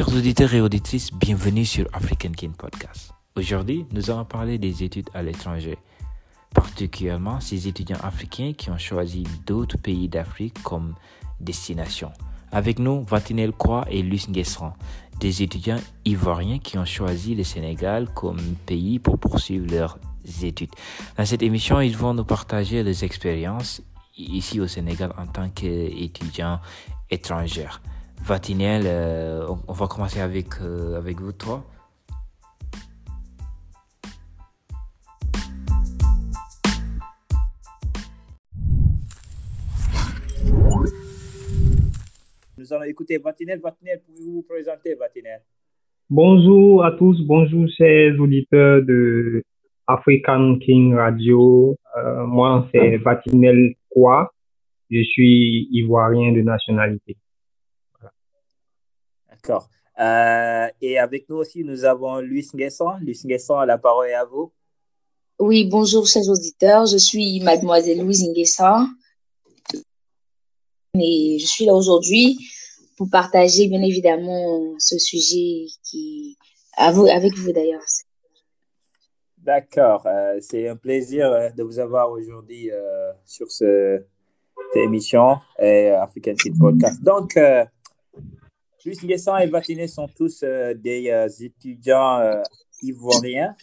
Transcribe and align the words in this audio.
Chers 0.00 0.16
auditeurs 0.16 0.54
et 0.54 0.62
auditrices, 0.62 1.12
bienvenue 1.12 1.66
sur 1.66 1.86
African 1.92 2.30
King 2.30 2.52
Podcast. 2.52 3.12
Aujourd'hui, 3.36 3.84
nous 3.92 4.10
allons 4.10 4.24
parler 4.24 4.56
des 4.56 4.82
études 4.82 5.10
à 5.12 5.22
l'étranger, 5.22 5.76
particulièrement 6.54 7.38
ces 7.38 7.68
étudiants 7.68 7.98
africains 8.02 8.54
qui 8.56 8.70
ont 8.70 8.78
choisi 8.78 9.24
d'autres 9.46 9.76
pays 9.76 10.08
d'Afrique 10.08 10.62
comme 10.62 10.94
destination. 11.38 12.12
Avec 12.50 12.78
nous, 12.78 13.02
Vatinel 13.02 13.52
Kwa 13.52 13.84
et 13.90 14.00
Luc 14.00 14.26
Nguesran, 14.28 14.72
des 15.20 15.42
étudiants 15.42 15.80
ivoiriens 16.06 16.60
qui 16.60 16.78
ont 16.78 16.86
choisi 16.86 17.34
le 17.34 17.44
Sénégal 17.44 18.08
comme 18.14 18.40
pays 18.64 18.98
pour 18.98 19.18
poursuivre 19.18 19.70
leurs 19.70 19.98
études. 20.42 20.70
Dans 21.18 21.26
cette 21.26 21.42
émission, 21.42 21.78
ils 21.82 21.94
vont 21.94 22.14
nous 22.14 22.24
partager 22.24 22.82
leurs 22.82 23.04
expériences 23.04 23.82
ici 24.16 24.60
au 24.60 24.66
Sénégal 24.66 25.12
en 25.18 25.26
tant 25.26 25.50
qu'étudiants 25.50 26.58
étrangers. 27.10 27.68
Vatinel, 28.22 28.82
euh, 28.86 29.46
on 29.66 29.72
va 29.72 29.86
commencer 29.86 30.20
avec, 30.20 30.46
euh, 30.62 30.96
avec 30.96 31.20
vous, 31.20 31.32
toi. 31.32 31.64
Nous 42.56 42.72
allons 42.72 42.84
écouter 42.84 43.18
Vatinel. 43.18 43.60
Vatinel, 43.60 44.00
pouvez-vous 44.06 44.32
vous 44.32 44.42
présenter, 44.42 44.94
Vatinel 44.94 45.40
Bonjour 46.08 46.84
à 46.84 46.92
tous, 46.92 47.20
bonjour 47.26 47.68
chers 47.76 48.18
auditeurs 48.20 48.82
de 48.82 49.42
African 49.86 50.58
King 50.58 50.94
Radio. 50.94 51.76
Euh, 51.96 52.26
moi, 52.26 52.68
c'est 52.72 52.96
Vatinel 52.98 53.74
Kwa. 53.88 54.30
Je 54.90 55.02
suis 55.02 55.68
ivoirien 55.72 56.32
de 56.32 56.42
nationalité. 56.42 57.16
D'accord. 59.42 59.68
Euh, 59.98 60.68
et 60.80 60.98
avec 60.98 61.28
nous 61.28 61.36
aussi, 61.36 61.64
nous 61.64 61.84
avons 61.84 62.20
Luis 62.20 62.48
Nguesson. 62.54 62.96
Luis 63.00 63.20
Nguesson, 63.24 63.60
la 63.60 63.78
parole 63.78 64.08
est 64.08 64.14
à 64.14 64.24
vous. 64.24 64.52
Oui, 65.38 65.64
bonjour 65.64 66.06
chers 66.06 66.28
auditeurs. 66.28 66.86
Je 66.86 66.98
suis 66.98 67.40
mademoiselle 67.40 68.00
Louise 68.00 68.26
Nguesson. 68.28 68.86
Et 70.98 71.38
je 71.40 71.46
suis 71.46 71.64
là 71.64 71.74
aujourd'hui 71.74 72.38
pour 72.96 73.08
partager 73.10 73.68
bien 73.68 73.82
évidemment 73.82 74.74
ce 74.78 74.98
sujet 74.98 75.66
qui 75.84 76.36
avec 76.76 77.34
vous 77.36 77.52
d'ailleurs. 77.52 77.82
D'accord, 79.38 80.06
euh, 80.06 80.38
c'est 80.42 80.68
un 80.68 80.76
plaisir 80.76 81.30
euh, 81.32 81.48
de 81.50 81.62
vous 81.62 81.78
avoir 81.78 82.10
aujourd'hui 82.10 82.70
sur 83.24 83.50
ce, 83.50 84.02
cette 84.72 84.82
émission 84.82 85.36
African 85.58 86.34
Kid 86.34 86.58
Podcast. 86.58 87.02
Donc, 87.02 87.38
Luis 88.84 88.98
Nguessan 89.02 89.38
et 89.38 89.46
Vatiné 89.46 89.86
sont 89.88 90.08
tous 90.08 90.42
euh, 90.42 90.74
des 90.74 91.10
euh, 91.10 91.28
étudiants 91.40 92.18
euh, 92.20 92.42
ivoiriens 92.82 93.54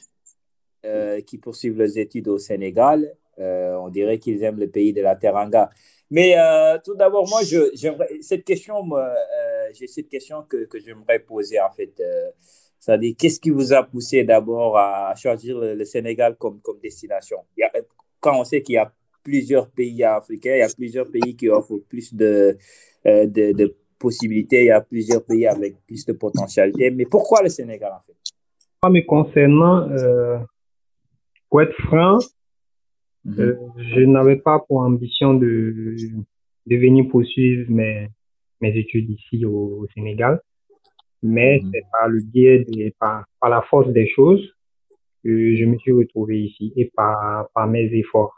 qui 1.26 1.38
poursuivent 1.38 1.78
leurs 1.78 1.98
études 1.98 2.30
au 2.30 2.38
Sénégal. 2.38 3.14
on 3.38 3.90
dirait 3.90 4.20
qu'ils 4.20 4.42
aiment 4.42 4.60
le 4.60 4.70
pays 4.70 4.94
de 4.94 5.02
la 5.02 5.18
Teranga. 5.18 5.70
Mais 6.10 6.38
tout 6.86 6.96
d'abord, 6.96 7.28
moi, 7.28 7.42
je, 7.44 7.76
cette 8.22 8.46
question, 8.46 8.86
j'ai 9.74 9.88
cette 9.88 10.08
question 10.08 10.44
que, 10.44 10.64
que 10.64 10.80
j'aimerais 10.80 11.20
poser 11.20 11.60
en 11.60 11.72
fait. 11.72 11.92
C'est-à-dire, 12.80 13.16
qu'est-ce 13.20 13.42
qui 13.42 13.50
vous 13.50 13.74
a 13.74 13.84
poussé 13.84 14.24
d'abord 14.24 14.78
à 14.78 15.14
choisir 15.18 15.60
le, 15.60 15.84
Sénégal 15.84 16.38
comme, 16.38 16.62
comme 16.62 16.80
destination? 16.80 17.40
Quand 18.22 18.40
on 18.40 18.46
sait 18.46 18.62
qu'il 18.62 18.76
y 18.76 18.78
a 18.78 18.90
plusieurs 19.24 19.70
pays 19.70 20.06
africains, 20.06 20.56
il 20.56 20.60
y 20.60 20.62
a 20.62 20.74
plusieurs 20.74 21.12
pays 21.12 21.36
qui 21.36 21.50
offrent 21.50 21.82
plus 21.90 22.14
de, 22.14 22.58
de 23.04 23.76
possibilités, 23.98 24.64
il 24.64 24.68
y 24.68 24.72
a 24.72 24.82
plusieurs 24.82 25.24
pays 25.24 25.48
avec 25.48 25.76
plus 25.88 26.06
de 26.06 26.14
potentialité. 26.14 26.92
Mais 26.92 27.06
pourquoi 27.06 27.42
le 27.44 27.50
Sénégal 27.50 27.92
en 27.94 28.02
fait? 28.02 28.14
Moi, 28.84 28.92
me 28.92 29.02
concernant, 29.06 29.90
euh, 29.90 30.38
pour 31.50 31.62
être 31.62 31.76
franc, 31.82 32.20
euh, 33.40 33.56
je 33.78 34.02
n'avais 34.02 34.38
pas 34.38 34.60
pour 34.60 34.80
ambition 34.82 35.34
de, 35.34 35.96
de 36.66 36.76
venir 36.76 37.08
poursuivre 37.10 37.70
mes, 37.70 38.08
mes 38.62 38.78
études 38.78 39.10
ici 39.10 39.46
au, 39.46 39.86
Sénégal, 39.94 40.40
mais 41.24 41.60
mhm. 41.62 41.72
c'est 41.74 41.84
par 41.92 42.08
le 42.08 42.22
biais, 42.22 42.66
de, 42.66 42.94
par, 43.00 43.26
par 43.40 43.50
la 43.50 43.62
force 43.64 43.90
des 43.90 44.08
choses 44.08 44.48
que 45.24 45.56
je 45.56 45.66
me 45.66 45.78
suis 45.80 45.92
retrouvé 45.92 46.40
ici 46.40 46.72
et 46.76 46.92
par, 46.96 47.50
par 47.54 47.68
mes 47.68 47.86
efforts. 47.94 48.36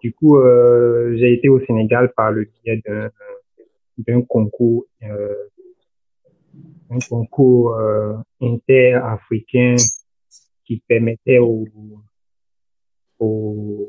Du 0.00 0.12
coup, 0.12 0.36
euh, 0.36 1.16
j'ai 1.16 1.34
été 1.34 1.48
au 1.48 1.60
Sénégal 1.66 2.12
par 2.16 2.30
le 2.30 2.48
biais 2.62 2.80
d'un 2.86 3.10
d'un 3.98 4.22
concours, 4.22 4.86
euh, 5.02 5.34
un 6.90 6.98
concours 7.08 7.74
euh, 7.74 8.14
inter-africain 8.40 9.76
qui 10.64 10.82
permettait 10.86 11.38
aux, 11.38 11.66
aux, 13.18 13.88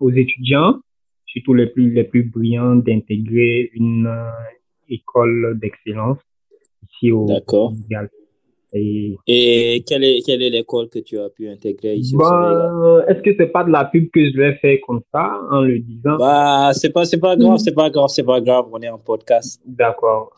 aux, 0.00 0.10
étudiants, 0.10 0.80
surtout 1.26 1.54
les 1.54 1.66
plus, 1.66 1.90
les 1.92 2.04
plus 2.04 2.24
brillants, 2.24 2.76
d'intégrer 2.76 3.70
une 3.74 4.06
euh, 4.06 4.30
école 4.88 5.58
d'excellence 5.60 6.18
ici 6.82 7.10
au 7.10 7.26
Sénégal. 7.26 8.10
Et, 8.76 9.16
et 9.28 9.84
quelle 9.86 10.02
est 10.02 10.20
quelle 10.26 10.42
est 10.42 10.50
l'école 10.50 10.88
que 10.88 10.98
tu 10.98 11.16
as 11.20 11.30
pu 11.30 11.48
intégrer 11.48 11.94
ici 11.94 12.16
bah, 12.16 13.04
Est-ce 13.06 13.22
que 13.22 13.30
c'est 13.38 13.46
pas 13.46 13.62
de 13.62 13.70
la 13.70 13.84
pub 13.84 14.10
que 14.10 14.28
je 14.32 14.36
vais 14.36 14.56
faire 14.56 14.78
comme 14.84 15.00
ça 15.12 15.40
en 15.52 15.60
le 15.60 15.78
disant? 15.78 16.16
Bah 16.18 16.72
c'est 16.72 16.92
pas 16.92 17.04
c'est 17.04 17.20
pas 17.20 17.36
grave 17.36 17.58
c'est 17.58 17.74
pas 17.74 17.88
grave 17.88 18.08
c'est 18.08 18.24
pas 18.24 18.40
grave 18.40 18.66
on 18.72 18.80
est 18.80 18.88
en 18.88 18.98
podcast. 18.98 19.62
D'accord. 19.64 20.32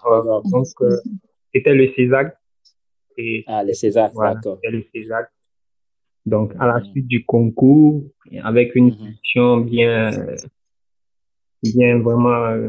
donc 0.53 0.67
euh, 0.83 0.97
c'était 1.55 1.75
le. 1.75 1.89
Et, 3.19 3.45
ah 3.47 3.65
le 3.65 3.73
César 3.73 4.11
d'accord. 4.15 4.59
C'était 4.63 4.77
le 4.77 4.85
César. 4.95 5.23
Donc 6.27 6.53
à 6.59 6.67
la 6.67 6.81
mm. 6.81 6.85
suite 6.91 7.07
du 7.07 7.25
concours 7.25 8.03
avec 8.43 8.75
une 8.75 8.91
mm 9.31 9.65
bien 9.65 10.11
bien 11.63 11.99
vraiment 12.01 12.45
euh, 12.49 12.69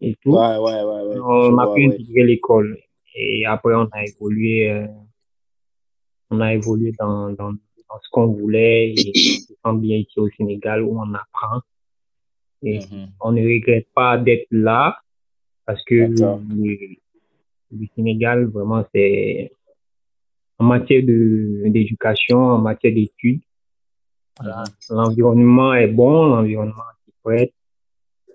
et 0.00 0.16
tout. 0.22 0.30
Ouais 0.30 0.56
ouais 0.56 0.82
ouais. 0.82 1.02
ouais. 1.08 1.20
On 1.22 1.52
m'a 1.52 1.74
pu 1.74 1.84
intégrer 1.88 2.24
l'école. 2.24 2.78
Et 3.16 3.46
après, 3.46 3.74
on 3.74 3.88
a 3.92 4.04
évolué, 4.04 4.70
euh, 4.70 4.86
on 6.30 6.40
a 6.40 6.52
évolué 6.52 6.92
dans, 6.98 7.30
dans, 7.30 7.52
dans 7.52 8.00
ce 8.02 8.10
qu'on 8.10 8.26
voulait 8.26 8.92
et 8.92 9.12
on 9.64 9.72
bien 9.72 9.96
ici 9.96 10.20
au 10.20 10.28
Sénégal 10.36 10.82
où 10.82 11.00
on 11.00 11.14
apprend. 11.14 11.60
Et 12.62 12.78
mm-hmm. 12.78 13.08
on 13.20 13.32
ne 13.32 13.42
regrette 13.42 13.88
pas 13.94 14.18
d'être 14.18 14.48
là 14.50 14.98
parce 15.64 15.82
que 15.84 15.94
le, 15.94 17.86
Sénégal, 17.94 18.44
vraiment, 18.44 18.84
c'est 18.94 19.50
en 20.58 20.64
matière 20.64 21.02
d'éducation, 21.02 22.38
en 22.38 22.58
matière 22.58 22.92
d'études. 22.92 23.40
Mm-hmm. 24.40 24.94
L'environnement 24.94 25.74
est 25.74 25.88
bon, 25.88 26.26
l'environnement 26.26 26.82
est 27.08 27.12
prêt. 27.22 27.52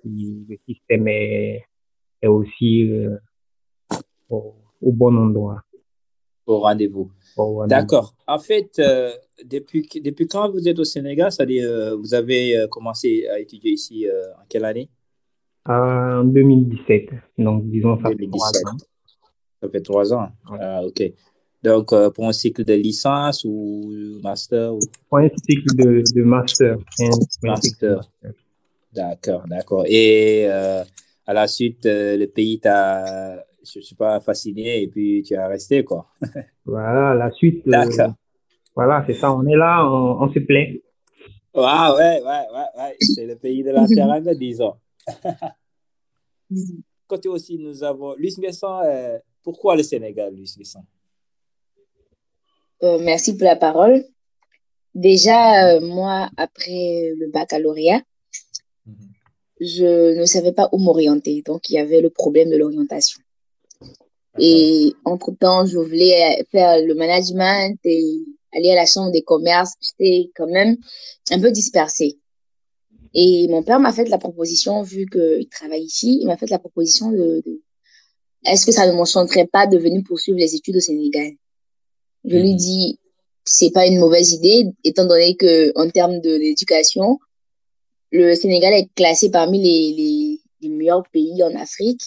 Le 0.04 0.58
système 0.68 1.08
est, 1.08 1.66
est 2.22 2.28
aussi 2.28 2.92
euh, 2.92 3.18
au 4.30 4.56
bon 4.82 5.16
endroit. 5.18 5.62
Au 6.48 6.60
rendez-vous. 6.60 7.12
D'accord. 7.68 8.14
En 8.28 8.40
fait, 8.40 8.80
euh, 8.80 9.12
depuis, 9.46 9.88
depuis 10.04 10.28
quand 10.28 10.50
vous 10.52 10.68
êtes 10.68 10.80
au 10.80 10.84
Sénégal, 10.84 11.32
c'est-à-dire 11.32 11.70
euh, 11.70 11.96
vous 11.96 12.14
avez 12.14 12.58
euh, 12.58 12.68
commencé 12.68 13.28
à 13.28 13.40
étudier 13.40 13.72
ici 13.72 14.06
en 14.40 14.44
quelle 14.50 14.66
année? 14.66 14.90
En 15.66 16.24
2017. 16.24 17.10
Donc, 17.38 17.70
disons, 17.70 18.00
ça 18.02 18.10
fait 18.10 18.28
trois 18.28 18.50
ans. 18.50 18.78
Ça 19.62 19.70
fait 19.70 19.82
trois 19.82 20.14
ans. 20.14 20.30
Ah, 20.60 20.82
ok. 20.84 21.04
Donc, 21.64 21.94
pour 22.16 22.28
un 22.28 22.34
cycle 22.34 22.64
de 22.66 22.74
licence 22.74 23.46
ou 23.46 24.20
master 24.24 24.74
Pour 25.08 25.20
un 25.20 25.30
cycle 25.30 25.76
de, 25.76 26.04
de 26.16 26.24
master. 26.24 26.78
master. 27.44 28.02
D'accord, 28.92 29.46
d'accord. 29.48 29.86
Et 29.88 30.48
à 30.48 31.34
la 31.34 31.48
suite, 31.48 31.86
le 31.86 32.26
pays 32.26 32.60
t'a 32.60 33.46
je 33.64 33.80
ne 33.80 33.84
suis 33.84 33.96
pas 33.96 34.20
fasciné 34.20 34.84
et 34.84 34.88
puis 34.88 35.24
tu 35.24 35.36
as 35.36 35.48
resté, 35.48 35.84
quoi. 35.84 36.08
voilà, 36.66 37.14
la 37.14 37.32
suite. 37.32 37.66
Euh, 37.68 38.08
voilà, 38.76 39.04
c'est 39.06 39.14
ça, 39.14 39.34
on 39.34 39.46
est 39.46 39.56
là, 39.56 39.86
on, 39.90 40.32
se 40.32 40.40
plaît. 40.40 40.82
Ah 41.54 41.94
ouais, 41.96 42.22
ouais, 42.22 42.46
ouais, 42.54 42.68
ouais. 42.78 42.96
c'est 43.00 43.26
le 43.26 43.36
pays 43.36 43.64
de 43.64 43.72
la 43.72 43.86
teranga, 43.96 44.34
disons. 44.34 44.76
Côté 47.08 47.30
aussi, 47.30 47.58
nous 47.58 47.84
avons 47.84 48.16
Luis 48.16 48.36
Besson. 48.40 48.82
Euh, 48.86 49.20
pourquoi 49.44 49.76
le 49.76 49.84
Sénégal, 49.84 50.34
Luis 50.34 50.54
Besson? 50.58 50.84
Euh, 52.84 53.00
Merci 53.02 53.36
pour 53.38 53.46
la 53.46 53.58
parole. 53.58 54.04
Déjà, 54.96 55.80
moi, 55.80 56.30
après 56.38 57.14
le 57.18 57.30
baccalauréat, 57.32 58.02
mhm. 58.86 58.96
je 59.60 60.20
ne 60.20 60.26
savais 60.26 60.54
pas 60.54 60.70
où 60.72 60.78
m'orienter. 60.78 61.42
Donc, 61.46 61.70
il 61.70 61.74
y 61.74 61.80
avait 61.80 62.02
le 62.02 62.10
problème 62.10 62.50
de 62.50 62.58
l'orientation. 62.58 63.22
Et 64.40 64.94
entre-temps, 65.04 65.66
je 65.66 65.78
voulais 65.78 66.46
faire 66.52 66.80
le 66.86 66.96
management 66.96 67.78
et 67.84 68.20
aller 68.54 68.72
à 68.72 68.76
la 68.76 68.86
chambre 68.86 69.12
des 69.12 69.24
commerces. 69.24 69.74
J'étais 69.82 70.32
quand 70.36 70.48
même 70.48 70.78
un 71.32 71.40
peu 71.40 71.52
dispersée. 71.52 72.18
Et 73.14 73.48
mon 73.50 73.62
père 73.62 73.80
m'a 73.80 73.92
fait 73.92 74.08
la 74.08 74.18
proposition, 74.18 74.82
vu 74.84 75.06
qu'il 75.06 75.48
travaille 75.50 75.84
ici, 75.84 76.20
il 76.22 76.28
m'a 76.28 76.38
fait 76.38 76.50
la 76.50 76.60
proposition 76.60 77.12
de, 77.12 77.44
est-ce 78.46 78.66
que 78.66 78.72
ça 78.72 78.88
ne 78.88 78.94
m'enchanterait 78.94 79.48
pas 79.48 79.68
de 79.68 79.78
venir 79.78 80.02
poursuivre 80.06 80.40
les 80.40 80.56
études 80.56 80.78
au 80.78 80.80
Sénégal? 80.80 81.32
Je 82.26 82.38
lui 82.38 82.52
mhm. 82.52 82.58
dis, 82.58 83.00
c'est 83.44 83.72
pas 83.72 83.86
une 83.86 84.00
mauvaise 84.00 84.34
idée, 84.34 84.66
étant 84.84 85.06
donné 85.06 85.36
que 85.36 85.72
en 85.76 85.90
termes 85.90 86.22
de 86.22 86.36
l'éducation, 86.36 87.20
le 88.12 88.36
Sénégal 88.36 88.74
est 88.74 88.90
classé 88.96 89.30
parmi 89.30 89.62
les, 89.62 89.94
les, 89.94 90.40
les 90.62 90.70
meilleurs 90.70 91.04
pays 91.12 91.44
en 91.44 91.56
Afrique. 91.56 92.02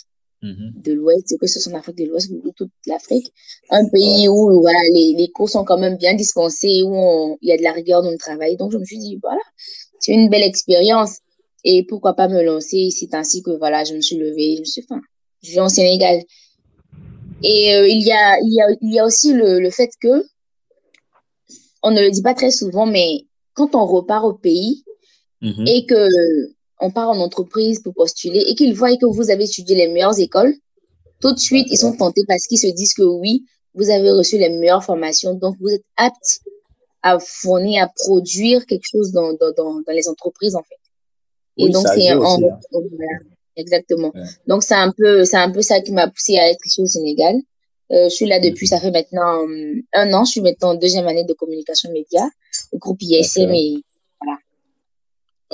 De 0.45 0.93
l'Ouest, 0.93 1.37
que 1.41 1.47
ce 1.47 1.59
soit 1.61 1.73
en 1.73 1.79
Afrique 1.79 1.97
de 1.99 2.05
l'Ouest 2.05 2.31
ou 2.31 2.53
toute 2.53 2.71
l'Afrique. 2.87 3.33
Un 3.71 3.89
pays 3.89 4.29
où 4.29 4.61
voilà, 4.61 4.79
les, 4.93 5.15
les 5.17 5.29
cours 5.29 5.49
sont 5.49 5.65
quand 5.65 5.79
même 5.79 5.97
bien 5.97 6.15
dispensés, 6.15 6.83
où 6.85 7.39
il 7.41 7.49
y 7.49 7.53
a 7.53 7.57
de 7.57 7.63
la 7.63 7.73
rigueur 7.73 8.03
dans 8.03 8.11
le 8.11 8.19
travail. 8.19 8.57
Donc, 8.57 8.73
je 8.73 8.79
me 8.79 8.85
suis 8.85 8.99
dit, 8.99 9.19
voilà, 9.23 9.41
c'est 9.99 10.13
une 10.13 10.29
belle 10.29 10.43
expérience. 10.43 11.19
Et 11.65 11.85
pourquoi 11.89 12.15
pas 12.15 12.29
me 12.29 12.43
lancer 12.43 12.91
C'est 12.91 13.15
ainsi 13.15 13.43
que 13.43 13.51
voilà, 13.57 13.85
je 13.85 13.95
me 13.95 14.01
suis 14.01 14.17
levée, 14.17 14.57
je 14.57 14.61
me 14.61 14.65
suis 14.65 14.83
fait, 14.83 14.95
je 15.43 15.53
vais 15.53 15.61
en 15.61 15.71
Sénégal. 15.71 16.21
Et 17.43 17.75
euh, 17.75 17.89
il, 17.89 18.03
y 18.03 18.13
a, 18.13 18.39
il, 18.41 18.55
y 18.55 18.61
a, 18.61 18.77
il 18.81 18.93
y 18.93 18.99
a 18.99 19.05
aussi 19.05 19.33
le, 19.33 19.61
le 19.61 19.71
fait 19.71 19.91
que, 20.01 20.25
on 21.83 21.91
ne 21.91 22.01
le 22.01 22.11
dit 22.11 22.23
pas 22.23 22.35
très 22.35 22.51
souvent, 22.51 22.87
mais 22.87 23.27
quand 23.55 23.75
on 23.75 23.87
repart 23.87 24.25
au 24.25 24.35
pays 24.35 24.85
mhm. 25.41 25.67
et 25.67 25.87
que 25.87 26.09
on 26.85 26.91
part 26.91 27.09
en 27.09 27.19
entreprise 27.19 27.81
pour 27.81 27.95
postuler 27.95 28.41
et 28.49 28.55
qu'ils 28.55 28.75
voient 28.75 28.95
que 28.97 29.07
vous 29.07 29.31
avez 29.31 29.45
étudié 29.45 29.75
les 29.75 29.89
meilleures 29.89 30.19
écoles, 30.19 30.55
tout 31.21 31.33
de 31.33 31.39
suite, 31.39 31.67
ils 31.71 31.79
sont 31.79 31.97
tentés 31.97 32.23
parce 32.29 32.47
qu'ils 32.47 32.59
se 32.59 32.67
disent 32.67 32.93
que 32.93 33.03
oui, 33.03 33.45
vous 33.75 33.89
avez 33.89 34.11
reçu 34.11 34.37
les 34.37 34.51
meilleures 34.51 34.85
formations, 34.85 35.33
donc 35.35 35.57
vous 35.61 35.71
êtes 35.71 35.85
apte 35.97 36.41
à 37.03 37.19
fournir, 37.19 37.85
à 37.85 37.89
produire 37.89 38.67
quelque 38.67 38.85
chose 38.85 39.13
dans, 39.13 39.33
dans, 39.33 39.53
dans, 39.57 39.75
dans 39.87 39.93
les 39.93 40.09
entreprises, 40.09 40.55
en 40.55 40.63
fait. 40.63 40.83
Et 41.57 41.71
donc, 41.71 41.87
c'est 41.95 42.13
en, 42.13 42.39
hein. 42.43 42.59
exactement. 43.57 44.13
Donc, 44.47 44.63
c'est 44.63 44.75
un 44.75 44.93
peu, 44.97 45.25
c'est 45.25 45.37
un 45.37 45.51
peu 45.51 45.63
ça 45.63 45.81
qui 45.81 45.93
m'a 45.93 46.09
poussé 46.09 46.37
à 46.37 46.51
être 46.51 46.67
ici 46.67 46.83
au 46.83 46.87
Sénégal. 46.87 47.37
Euh, 47.93 48.09
je 48.09 48.15
suis 48.15 48.27
là 48.27 48.41
depuis, 48.41 48.67
ça 48.67 48.81
fait 48.81 48.91
maintenant 48.91 49.47
euh, 49.47 49.75
un 49.93 50.13
an. 50.13 50.25
Je 50.25 50.33
suis 50.33 50.41
maintenant 50.41 50.71
en 50.71 50.75
deuxième 50.75 51.07
année 51.07 51.25
de 51.25 51.35
communication 51.35 51.91
média 51.93 52.29
au 52.73 52.79
groupe 52.79 53.01
ISM 53.01 53.51
et. 53.53 53.77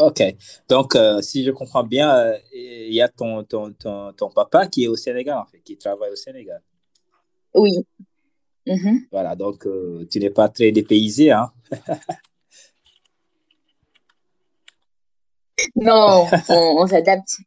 Ok. 0.00 0.22
Donc, 0.68 0.96
euh, 0.96 1.20
si 1.20 1.44
je 1.44 1.50
comprends 1.50 1.84
bien, 1.84 2.34
il 2.52 2.92
y 2.92 3.02
a 3.02 3.08
ton, 3.08 3.44
ton, 3.44 3.72
ton, 3.72 4.12
ton, 4.12 4.30
papa 4.30 4.66
qui 4.66 4.84
est 4.84 4.88
au 4.88 4.96
Sénégal, 4.96 5.38
en 5.38 5.44
fait, 5.46 5.60
qui 5.60 5.76
travaille 5.76 6.10
au 6.10 6.16
Sénégal. 6.16 6.62
Oui. 7.54 7.70
Mm-hmm. 8.66 9.08
Voilà. 9.10 9.36
Donc, 9.36 9.66
tu 10.10 10.18
n'es 10.18 10.30
pas 10.30 10.48
très 10.48 10.72
dépaysé, 10.72 11.30
hein? 11.30 11.52
Non, 15.76 16.26
on, 16.48 16.86
s'adapte. 16.86 17.40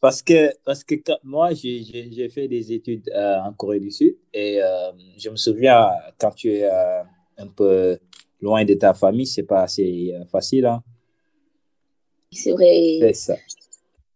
Parce 0.00 0.22
que, 0.22 0.52
parce 0.64 0.84
que 0.84 0.94
moi, 1.22 1.52
j'ai 1.54 2.28
fait 2.28 2.48
des 2.48 2.72
études 2.72 3.08
euh, 3.14 3.38
en 3.40 3.52
Corée 3.52 3.80
du 3.80 3.90
Sud 3.90 4.16
et 4.32 4.62
euh, 4.62 4.92
je 5.18 5.30
me 5.30 5.36
souviens, 5.36 5.88
quand 6.18 6.32
tu 6.32 6.52
es 6.52 6.64
euh, 6.64 7.02
un 7.38 7.46
peu 7.46 7.98
loin 8.40 8.64
de 8.64 8.74
ta 8.74 8.92
famille, 8.92 9.26
c'est 9.26 9.44
pas 9.44 9.62
assez 9.62 10.14
facile. 10.30 10.66
Hein? 10.66 10.82
C'est 12.34 12.52
vrai. 12.52 12.98
C'est 13.00 13.14
ça. 13.14 13.34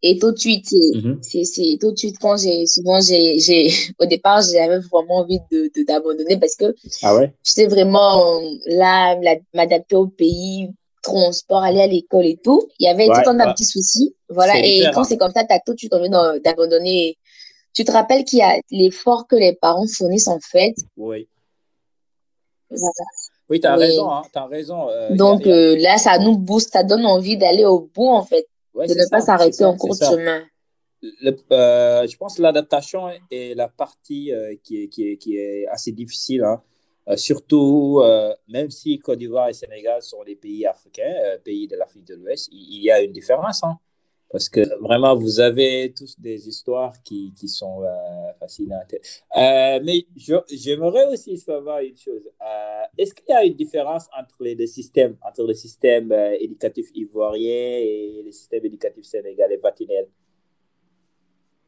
Et 0.01 0.17
tout 0.19 0.31
de 0.31 0.39
suite, 0.39 0.71
mm-hmm. 0.71 1.19
c'est 1.23 1.79
tout 1.81 1.91
de 1.91 1.99
suite 1.99 2.19
quand 2.21 2.37
j'ai 2.37 2.67
souvent 2.67 3.01
j'ai 3.01 3.69
au 3.99 4.07
départ 4.07 4.41
j'avais 4.43 4.79
vraiment 4.79 5.17
envie 5.17 5.41
de 5.51 5.71
d'abandonner 5.85 6.37
parce 6.37 6.55
que 6.55 6.73
ah 7.03 7.17
ouais? 7.17 7.33
j'étais 7.43 7.67
vraiment 7.67 8.41
là 8.67 9.19
m'adapter 9.53 9.97
au 9.97 10.07
pays 10.07 10.71
transport, 11.03 11.63
aller 11.63 11.81
à 11.81 11.87
l'école 11.87 12.27
et 12.27 12.37
tout. 12.37 12.69
Il 12.79 12.85
y 12.85 12.89
avait 12.89 13.07
tout 13.07 13.31
un 13.31 13.53
petit 13.53 13.65
souci. 13.65 14.15
Voilà. 14.29 14.55
Et 14.59 14.85
quand 14.95 15.05
c'est 15.05 15.17
comme 15.17 15.33
ça, 15.33 15.45
t'as 15.45 15.61
tout, 15.61 15.75
tu 15.75 15.89
t'en 15.89 16.01
d'abandonner. 16.39 17.17
Tu 17.75 17.85
te 17.85 17.93
rappelles 17.93 18.25
qu'il 18.25 18.41
y 18.41 18.43
a 18.43 18.59
l'effort 18.71 19.27
que 19.27 19.37
les 19.37 19.55
parents 19.55 19.87
fournissent 19.87 20.29
en 20.29 20.41
fait? 20.41 20.75
Oui. 20.97 21.29
Oui, 23.51 23.61
tu 23.61 23.67
as 23.67 23.77
raison. 23.77 24.11
Hein, 24.11 24.23
as 24.35 24.47
raison 24.47 24.89
euh, 24.91 25.15
Donc 25.15 25.47
euh, 25.47 25.77
là, 25.79 25.97
ça 25.97 26.19
nous 26.19 26.37
booste, 26.37 26.73
ça 26.73 26.83
donne 26.83 27.07
envie 27.07 27.37
d'aller 27.37 27.65
au 27.65 27.81
bout 27.81 28.09
en 28.09 28.23
fait. 28.23 28.47
de 28.75 28.81
ne 28.83 29.11
pas 29.11 29.21
s'arrêter 29.21 29.65
en 29.65 29.77
cours 29.77 29.97
de 29.97 30.05
chemin. 30.05 30.43
Euh, 31.53 32.07
je 32.07 32.17
pense 32.17 32.37
que 32.37 32.43
l'adaptation 32.43 33.09
est 33.31 33.57
la 33.57 33.69
partie 33.69 34.33
qui, 34.65 34.83
est, 34.83 34.89
qui, 34.89 35.09
est, 35.09 35.17
qui, 35.17 35.37
est, 35.37 35.67
assez 35.69 35.93
difficile. 35.93 36.43
Hein. 36.43 36.61
Surtout, 37.17 38.03
même 38.49 38.71
si 38.71 38.99
Côte 38.99 39.19
d'Ivoire 39.19 39.49
et 39.49 39.55
Sénégal 39.55 40.03
sont 40.03 40.23
des 40.25 40.37
pays 40.37 40.67
africains, 40.67 41.15
pays 41.45 41.67
de 41.67 41.77
l'Afrique 41.77 42.05
de 42.05 42.17
l'Ouest, 42.17 42.49
il, 42.53 42.83
y 42.83 42.91
a 42.91 43.01
une 43.01 43.13
différence. 43.13 43.65
Hein, 43.65 43.79
parce 44.31 44.49
que 44.49 44.61
vraiment, 44.81 45.17
vous 45.17 45.41
avez 45.41 45.93
tous 45.97 46.15
des 46.21 46.49
histoires 46.49 46.93
qui, 47.03 47.33
qui 47.35 47.49
sont 47.49 47.83
fascinantes. 48.39 48.95
mais 49.35 50.07
j'aimerais 50.51 51.07
aussi 51.13 51.37
savoir 51.39 51.81
une 51.81 51.97
chose. 51.97 52.29
Est-ce 52.97 53.15
qu'il 53.15 53.25
y 53.29 53.33
a 53.33 53.45
une 53.45 53.55
différence 53.55 54.09
entre 54.19 54.37
les 54.41 54.55
deux 54.55 54.67
systèmes, 54.67 55.17
entre 55.27 55.47
le 55.47 55.55
système 55.55 56.13
éducatif 56.41 56.89
ivoirien 56.95 57.79
et 57.81 58.23
le 58.25 58.33
système 58.33 58.65
éducatif 58.65 59.05
sénégalais 59.05 59.57
vatinel 59.57 60.07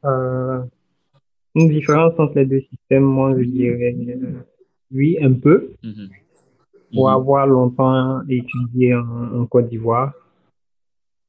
Une 0.04 1.68
différence 1.68 2.12
entre 2.18 2.38
les 2.38 2.46
deux 2.46 2.60
systèmes, 2.60 3.04
moi, 3.04 3.34
je 3.38 3.44
dirais 3.44 3.96
oui, 4.92 5.16
un 5.22 5.32
peu. 5.34 5.72
Mm-hmm. 5.82 6.08
Pour 6.92 7.08
mm-hmm. 7.08 7.14
avoir 7.14 7.46
longtemps 7.46 8.20
étudié 8.28 8.94
en, 8.94 9.46
Côte 9.46 9.68
d'Ivoire, 9.68 10.12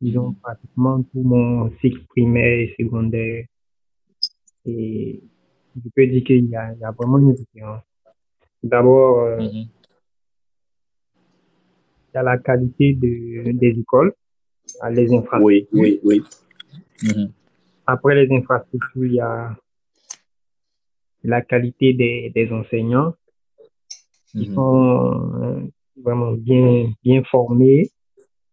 disons 0.01 0.31
mm-hmm. 0.31 0.41
pratiquement 0.41 1.03
tout 1.03 1.21
mon 1.21 1.71
cycle 1.81 2.03
primaire 2.07 2.59
et 2.59 2.75
secondaire. 2.79 3.45
Et 4.65 5.23
je 5.75 5.89
peux 5.95 6.07
dire 6.07 6.23
qu'il 6.23 6.45
y, 6.45 6.55
a, 6.55 6.75
vraiment 6.97 7.17
une 7.17 7.33
différence. 7.33 7.83
D'abord, 8.63 9.21
euh, 9.21 9.39
il 9.41 9.67
y 12.13 12.17
a 12.17 12.23
la 12.23 12.37
qualité 12.37 12.93
de, 12.93 13.51
des 13.51 13.79
écoles, 13.79 14.13
les 14.91 15.13
infrastructures. 15.13 15.67
Oui, 15.71 15.99
oui, 16.03 16.23
oui. 17.03 17.31
Après 17.87 18.15
les 18.15 18.33
infrastructures, 18.35 19.05
il 19.05 19.13
y 19.13 19.19
a 19.19 19.55
la 21.23 21.41
qualité 21.41 21.93
des, 21.93 22.31
des 22.33 22.51
enseignants 22.51 23.13
qui 24.27 24.49
mhm. 24.49 24.55
sont 24.55 25.31
euh, 25.41 25.61
vraiment 26.01 26.33
bien, 26.33 26.91
bien 27.03 27.23
formés, 27.23 27.89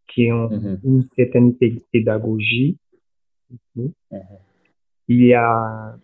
qui 0.09 0.33
ont 0.33 0.51
mhm. 0.51 0.81
une 0.85 1.03
certaine 1.15 1.55
pédagogie. 1.93 2.77
Mhm. 3.77 3.93
Il 5.09 5.25
y 5.25 5.35
a 5.35 5.97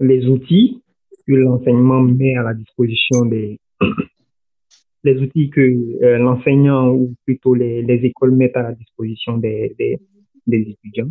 les 0.00 0.26
outils 0.26 0.82
que 1.26 1.32
l'enseignement 1.32 2.00
met 2.00 2.36
à 2.36 2.42
la 2.42 2.54
disposition 2.54 3.24
des 3.26 3.58
les 5.04 5.20
outils 5.20 5.50
que 5.50 5.60
euh, 5.60 6.18
l'enseignant 6.18 6.90
ou 6.90 7.14
plutôt 7.24 7.54
les, 7.54 7.82
les 7.82 8.04
écoles 8.04 8.32
mettent 8.32 8.56
à 8.56 8.62
la 8.62 8.72
disposition 8.72 9.38
des, 9.38 9.74
des, 9.78 10.00
des 10.46 10.60
étudiants. 10.60 11.08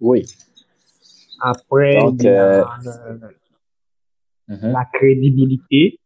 Oui. 0.00 0.24
Après, 1.40 1.98
il 2.12 2.22
y 2.22 2.28
a 2.28 2.64
la 4.48 4.84
crédibilité 4.92 5.99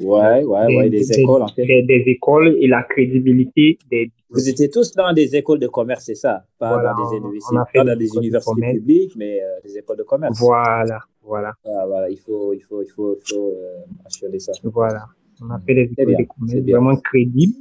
Ouais, 0.00 0.44
ouais, 0.44 0.66
des, 0.66 0.76
ouais, 0.76 0.90
des, 0.90 1.20
écoles, 1.20 1.42
en 1.42 1.48
fait. 1.48 1.64
Des, 1.82 2.04
écoles 2.06 2.56
et 2.60 2.68
la 2.68 2.82
crédibilité 2.84 3.78
des. 3.90 4.10
Vous 4.30 4.48
étiez 4.48 4.70
tous 4.70 4.92
dans 4.92 5.12
des 5.12 5.34
écoles 5.34 5.58
de 5.58 5.68
commerce, 5.68 6.04
c'est 6.04 6.14
ça? 6.14 6.44
Pas 6.58 6.82
dans 6.82 7.10
des 7.10 7.16
universités, 7.16 7.78
pas 7.78 7.84
dans 7.84 7.96
des 7.96 8.14
universités 8.14 8.72
publiques, 8.72 9.14
mais 9.16 9.42
euh, 9.42 9.46
des 9.64 9.78
écoles 9.78 9.96
de 9.96 10.02
commerce. 10.02 10.38
Voilà, 10.38 11.00
voilà. 11.22 11.52
Ah, 11.64 11.84
voilà, 11.86 12.10
il 12.10 12.18
faut, 12.18 12.52
il 12.52 12.60
faut, 12.60 12.82
il 12.82 12.88
faut, 12.90 13.16
il 13.16 13.32
faut 13.32 13.54
euh, 13.56 14.06
assurer 14.06 14.38
ça. 14.38 14.52
Voilà. 14.62 15.06
On 15.42 15.50
a 15.50 15.58
fait 15.60 15.74
des 15.74 15.90
écoles 15.90 16.16
de 16.16 16.26
commerce 16.26 16.68
vraiment 16.68 16.96
crédibles 16.96 17.54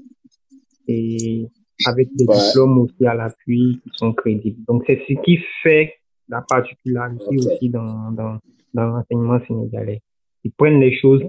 et 0.88 1.48
avec 1.86 2.10
des 2.15 2.25
diplômes 2.25 2.79
aussi 2.79 3.06
à 3.06 3.13
l'appui 3.13 3.79
qui 3.84 3.89
sont 3.94 4.13
crédibles. 4.13 4.63
Donc, 4.67 4.84
c'est 4.86 5.00
ce 5.08 5.13
qui 5.22 5.39
fait 5.63 5.94
la 6.29 6.41
particularité 6.41 7.38
aussi 7.38 7.70
dans, 7.70 8.12
dans, 8.12 8.38
dans 8.74 8.84
l'enseignement 8.84 9.39
sénégalais 9.48 10.01
ils 10.48 10.51
prennent 10.51 10.80
les 10.80 10.96
choses 10.96 11.24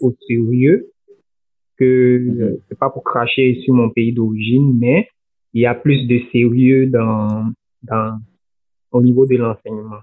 au 0.00 0.14
sérieux 0.28 0.90
que 1.76 2.18
mm-hmm. 2.18 2.58
c'est 2.68 2.78
pas 2.78 2.90
pour 2.90 3.02
cracher 3.02 3.60
sur 3.64 3.74
mon 3.74 3.90
pays 3.90 4.12
d'origine, 4.12 4.78
mais 4.78 5.08
il 5.52 5.62
y 5.62 5.66
a 5.66 5.74
plus 5.74 6.06
de 6.06 6.20
sérieux 6.30 6.86
dans, 6.86 7.50
dans, 7.82 8.18
au 8.92 9.02
niveau 9.02 9.26
de 9.26 9.36
l'enseignement. 9.36 10.02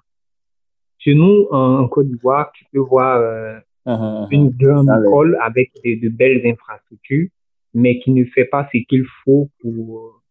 Chez 0.98 1.16
nous, 1.16 1.48
en, 1.52 1.88
Côte 1.88 2.10
d'Ivoire, 2.10 2.52
tu 2.54 2.66
peux 2.74 2.80
voir 2.80 3.22
euh, 3.22 3.58
uh-huh, 3.86 4.28
uh-huh. 4.28 4.28
une 4.32 4.50
grande 4.50 4.90
école 4.90 5.38
avec 5.42 5.72
de, 5.86 6.10
belles 6.10 6.42
infrastructures, 6.46 7.30
mais 7.74 8.00
qui 8.00 8.12
ne 8.12 8.26
fait 8.26 8.46
pas 8.46 8.68
ce 8.74 8.80
qu'il 8.80 9.06
faut 9.24 9.50
pour 9.62 10.22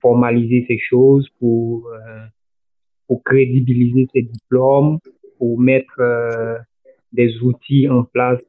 formaliser 0.00 0.64
ces 0.68 0.78
choses, 0.78 1.28
pour, 1.38 1.88
euh, 1.88 2.24
pour 3.06 3.22
crédibiliser 3.24 4.08
ses 4.14 4.22
diplômes, 4.22 4.98
pour 5.38 5.60
mettre 5.60 6.00
euh, 6.00 6.56
des 7.16 7.36
outils 7.42 7.88
en 7.88 8.04
place 8.04 8.40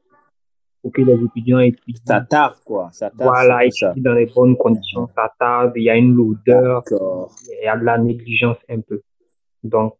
pour 0.80 0.92
que 0.92 1.02
les 1.02 1.14
étudiants 1.24 1.58
étudient. 1.58 2.00
Ça 2.04 2.20
tarde, 2.20 2.56
quoi. 2.64 2.90
Ça 2.92 3.10
tarde, 3.10 3.30
voilà, 3.30 3.64
étudient 3.64 3.94
dans 3.96 4.14
les 4.14 4.26
bonnes 4.26 4.56
conditions. 4.56 5.08
Ça 5.08 5.32
tarde, 5.38 5.72
il 5.76 5.84
y 5.84 5.90
a 5.90 5.96
une 5.96 6.14
lourdeur, 6.14 6.82
il 6.90 7.64
y 7.64 7.66
a 7.66 7.76
de 7.76 7.84
la 7.84 7.98
négligence 7.98 8.58
un 8.68 8.80
peu. 8.80 9.02
Donc, 9.64 9.96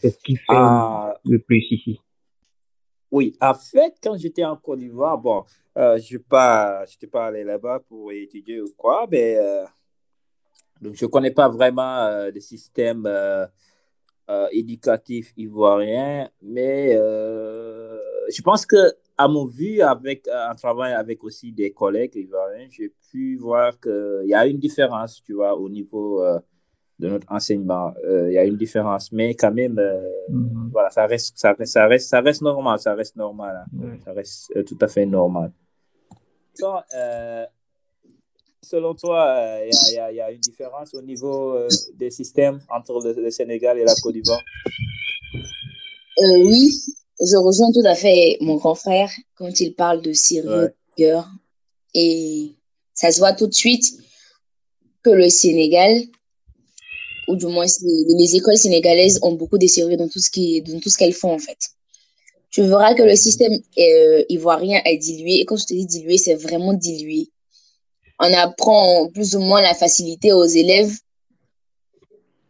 c'est 0.00 0.10
ce 0.10 0.18
qui 0.18 0.36
fait 0.36 0.44
ah. 0.48 1.14
le 1.24 1.38
plus 1.38 1.64
ici. 1.70 2.00
Oui, 3.10 3.34
en 3.40 3.54
fait, 3.54 3.94
quand 4.02 4.16
j'étais 4.18 4.44
en 4.44 4.56
Côte 4.56 4.80
d'Ivoire, 4.80 5.16
bon, 5.16 5.44
euh, 5.78 5.98
je 5.98 6.16
n'étais 6.16 7.06
pas, 7.06 7.26
allé 7.26 7.44
là-bas 7.44 7.80
pour 7.88 8.10
étudier 8.12 8.60
ou 8.60 8.68
quoi, 8.76 9.06
mais 9.10 9.36
euh, 9.36 9.64
donc 10.80 10.94
je 10.94 11.04
ne 11.04 11.10
connais 11.10 11.30
pas 11.30 11.48
vraiment 11.48 12.06
euh, 12.06 12.30
le 12.34 12.40
système 12.40 13.06
euh, 13.06 13.46
éducatif 14.50 15.32
ivoirien, 15.36 16.28
mais 16.42 16.96
je 18.34 18.42
pense 18.42 18.66
que 18.66 18.94
à 19.18 19.28
mon 19.28 19.46
vu, 19.46 19.80
avec 19.80 20.28
un 20.28 20.54
travail 20.54 20.92
avec 20.92 21.24
aussi 21.24 21.52
des 21.52 21.72
collègues 21.72 22.16
ivoiriens, 22.16 22.68
j'ai 22.70 22.92
pu 23.10 23.36
voir 23.36 23.80
qu'il 23.80 24.26
y 24.26 24.34
a 24.34 24.46
une 24.46 24.58
différence, 24.58 25.22
tu 25.24 25.32
vois, 25.32 25.56
au 25.56 25.70
niveau 25.70 26.22
de 26.98 27.08
notre 27.08 27.32
enseignement. 27.32 27.94
Il 28.04 28.32
y 28.32 28.38
a 28.38 28.44
une 28.44 28.58
différence, 28.58 29.10
mais 29.12 29.34
quand 29.34 29.52
même, 29.52 29.76
mm-hmm. 29.76 30.70
voilà, 30.70 30.90
ça 30.90 31.06
reste, 31.06 31.38
ça 31.38 31.54
reste, 31.54 31.72
ça 31.72 31.86
reste, 31.86 32.08
ça 32.10 32.20
reste 32.20 32.42
normal, 32.42 32.78
ça 32.78 32.94
reste 32.94 33.16
normal, 33.16 33.64
hein. 33.64 33.96
ça 34.04 34.12
reste 34.12 34.64
tout 34.66 34.78
à 34.82 34.88
fait 34.88 35.06
normal. 35.06 35.50
Selon 38.68 38.94
toi, 38.96 39.60
il 39.64 39.98
euh, 40.00 40.12
y, 40.12 40.20
a 40.20 40.32
une 40.32 40.40
différence 40.40 40.92
au 40.94 41.00
niveau 41.00 41.52
euh, 41.52 41.68
des 41.94 42.10
systèmes 42.10 42.58
entre 42.68 43.00
le, 43.00 43.30
Sénégal 43.30 43.78
et 43.78 43.84
la 43.84 43.94
Côte 44.02 44.14
d'Ivoire? 44.14 44.42
Euh, 45.34 46.44
Oui, 46.44 46.72
je 47.20 47.36
rejoins 47.36 47.72
tout 47.72 47.86
à 47.86 47.94
fait 47.94 48.36
mon 48.40 48.56
grand 48.56 48.74
frère 48.74 49.10
quand 49.36 49.60
il 49.60 49.74
parle 49.74 50.02
de 50.02 50.12
sérieux. 50.12 50.72
Et 51.94 52.52
ça 52.94 53.10
se 53.10 53.18
voit 53.18 53.32
tout 53.32 53.46
de 53.46 53.54
suite 53.54 53.84
que 55.02 55.10
le 55.10 55.28
Sénégal, 55.28 56.02
ou 57.28 57.36
du 57.36 57.46
moins 57.46 57.66
les, 57.82 58.36
écoles 58.36 58.58
sénégalaises 58.58 59.18
ont 59.22 59.32
beaucoup 59.32 59.58
de 59.58 59.66
sérieux 59.66 59.96
dans 59.96 60.08
tout 60.08 60.20
ce 60.20 60.30
qui, 60.30 60.60
dans 60.62 60.78
tout 60.80 60.90
ce 60.90 60.98
qu'elles 60.98 61.14
font 61.14 61.32
en 61.32 61.38
fait. 61.38 61.58
Tu 62.50 62.62
verras 62.62 62.94
que 62.94 63.02
le 63.02 63.16
système 63.16 63.58
ivoirien 64.28 64.80
est 64.84 64.96
dilué. 64.98 65.40
Et 65.40 65.44
quand 65.44 65.56
je 65.56 65.66
te 65.66 65.74
dis 65.74 65.86
dilué, 65.86 66.16
c'est 66.16 66.34
vraiment 66.34 66.72
dilué 66.72 67.30
on 68.18 68.32
apprend 68.32 69.08
plus 69.08 69.36
ou 69.36 69.40
moins 69.40 69.60
la 69.60 69.74
facilité 69.74 70.32
aux 70.32 70.44
élèves. 70.44 70.92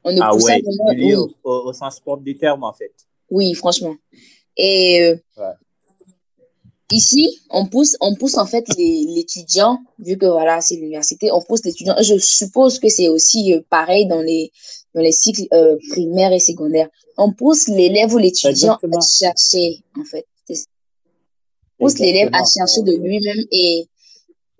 On 0.04 0.12
ne 0.12 0.20
ah 0.22 0.34
ouais, 0.34 0.62
oui. 0.96 1.14
au, 1.16 1.32
au, 1.42 1.72
sens 1.72 1.98
propre 1.98 2.22
du 2.22 2.36
terme, 2.36 2.62
en 2.62 2.72
fait. 2.72 2.92
Oui, 3.28 3.54
franchement. 3.54 3.96
Et 4.56 5.02
euh, 5.02 5.16
ici, 6.90 7.40
on 7.50 7.66
pousse, 7.66 7.96
on 8.00 8.14
pousse 8.14 8.36
en 8.36 8.46
fait 8.46 8.64
l'étudiant, 8.76 9.78
vu 9.98 10.16
que 10.16 10.26
voilà, 10.26 10.60
c'est 10.60 10.76
l'université, 10.76 11.30
on 11.32 11.42
pousse 11.42 11.64
l'étudiant. 11.64 11.94
Je 12.00 12.18
suppose 12.18 12.78
que 12.78 12.88
c'est 12.88 13.08
aussi 13.08 13.54
euh, 13.54 13.60
pareil 13.68 14.06
dans 14.06 14.22
les, 14.22 14.50
dans 14.94 15.02
les 15.02 15.12
cycles 15.12 15.46
euh, 15.52 15.76
primaires 15.90 16.32
et 16.32 16.40
secondaires. 16.40 16.88
On 17.18 17.32
pousse 17.32 17.68
l'élève 17.68 18.12
ou 18.14 18.18
l'étudiant 18.18 18.74
à 18.74 19.00
chercher, 19.00 19.82
en 19.98 20.04
fait. 20.04 20.26
On 21.78 21.84
pousse 21.84 21.98
l'élève 21.98 22.30
à 22.32 22.42
chercher 22.44 22.82
de 22.82 22.92
lui-même 22.92 23.44
et 23.50 23.86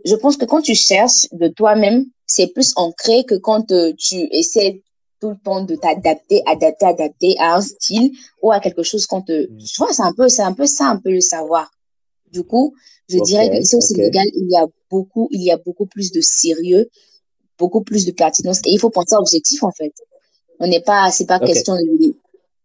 je 0.05 0.15
pense 0.15 0.37
que 0.37 0.45
quand 0.45 0.63
tu 0.63 0.75
cherches 0.75 1.27
de 1.33 1.49
toi-même, 1.49 2.07
c'est 2.27 2.49
plus 2.49 2.73
ancré 2.77 3.25
que 3.25 3.35
quand 3.35 3.73
euh, 3.73 3.93
tu 3.99 4.17
essaies 4.31 4.83
tout 5.21 5.31
le 5.31 5.37
temps 5.43 5.63
de 5.65 5.77
t'adapter, 5.77 6.43
adapter, 6.47 6.87
adapter 6.87 7.35
à 7.39 7.57
un 7.57 7.61
style 7.61 8.13
ou 8.43 8.53
à 8.53 8.61
quelque 8.61 8.83
chose 8.83 9.07
qu'on 9.07 9.23
te, 9.23 9.51
mm. 9.51 9.59
tu 9.59 9.77
vois, 9.79 9.93
c'est 9.93 10.03
un 10.03 10.13
peu, 10.13 10.29
c'est 10.29 10.43
un 10.43 10.53
peu 10.53 10.67
ça, 10.67 10.87
un 10.87 10.99
peu 10.99 11.11
le 11.11 11.21
savoir. 11.21 11.71
Du 12.33 12.43
coup, 12.43 12.75
je 13.09 13.19
dirais 13.23 13.49
que 13.49 13.57
ici 13.57 13.77
au 13.77 13.81
Sénégal, 13.81 14.27
il 14.35 14.51
y 14.51 14.57
a 14.57 14.67
beaucoup, 14.91 15.29
il 15.31 15.43
y 15.43 15.51
a 15.51 15.57
beaucoup 15.57 15.87
plus 15.87 16.13
de 16.13 16.21
sérieux, 16.21 16.89
beaucoup 17.59 17.83
plus 17.83 18.05
de 18.05 18.13
pertinence 18.13 18.59
et 18.67 18.71
il 18.71 18.79
faut 18.79 18.91
penser 18.91 19.15
à 19.15 19.21
objectif, 19.21 19.63
en 19.63 19.73
fait. 19.73 19.93
On 20.59 20.67
n'est 20.67 20.81
pas, 20.81 21.11
c'est 21.11 21.27
pas 21.27 21.39
question 21.39 21.75
de, 21.75 22.17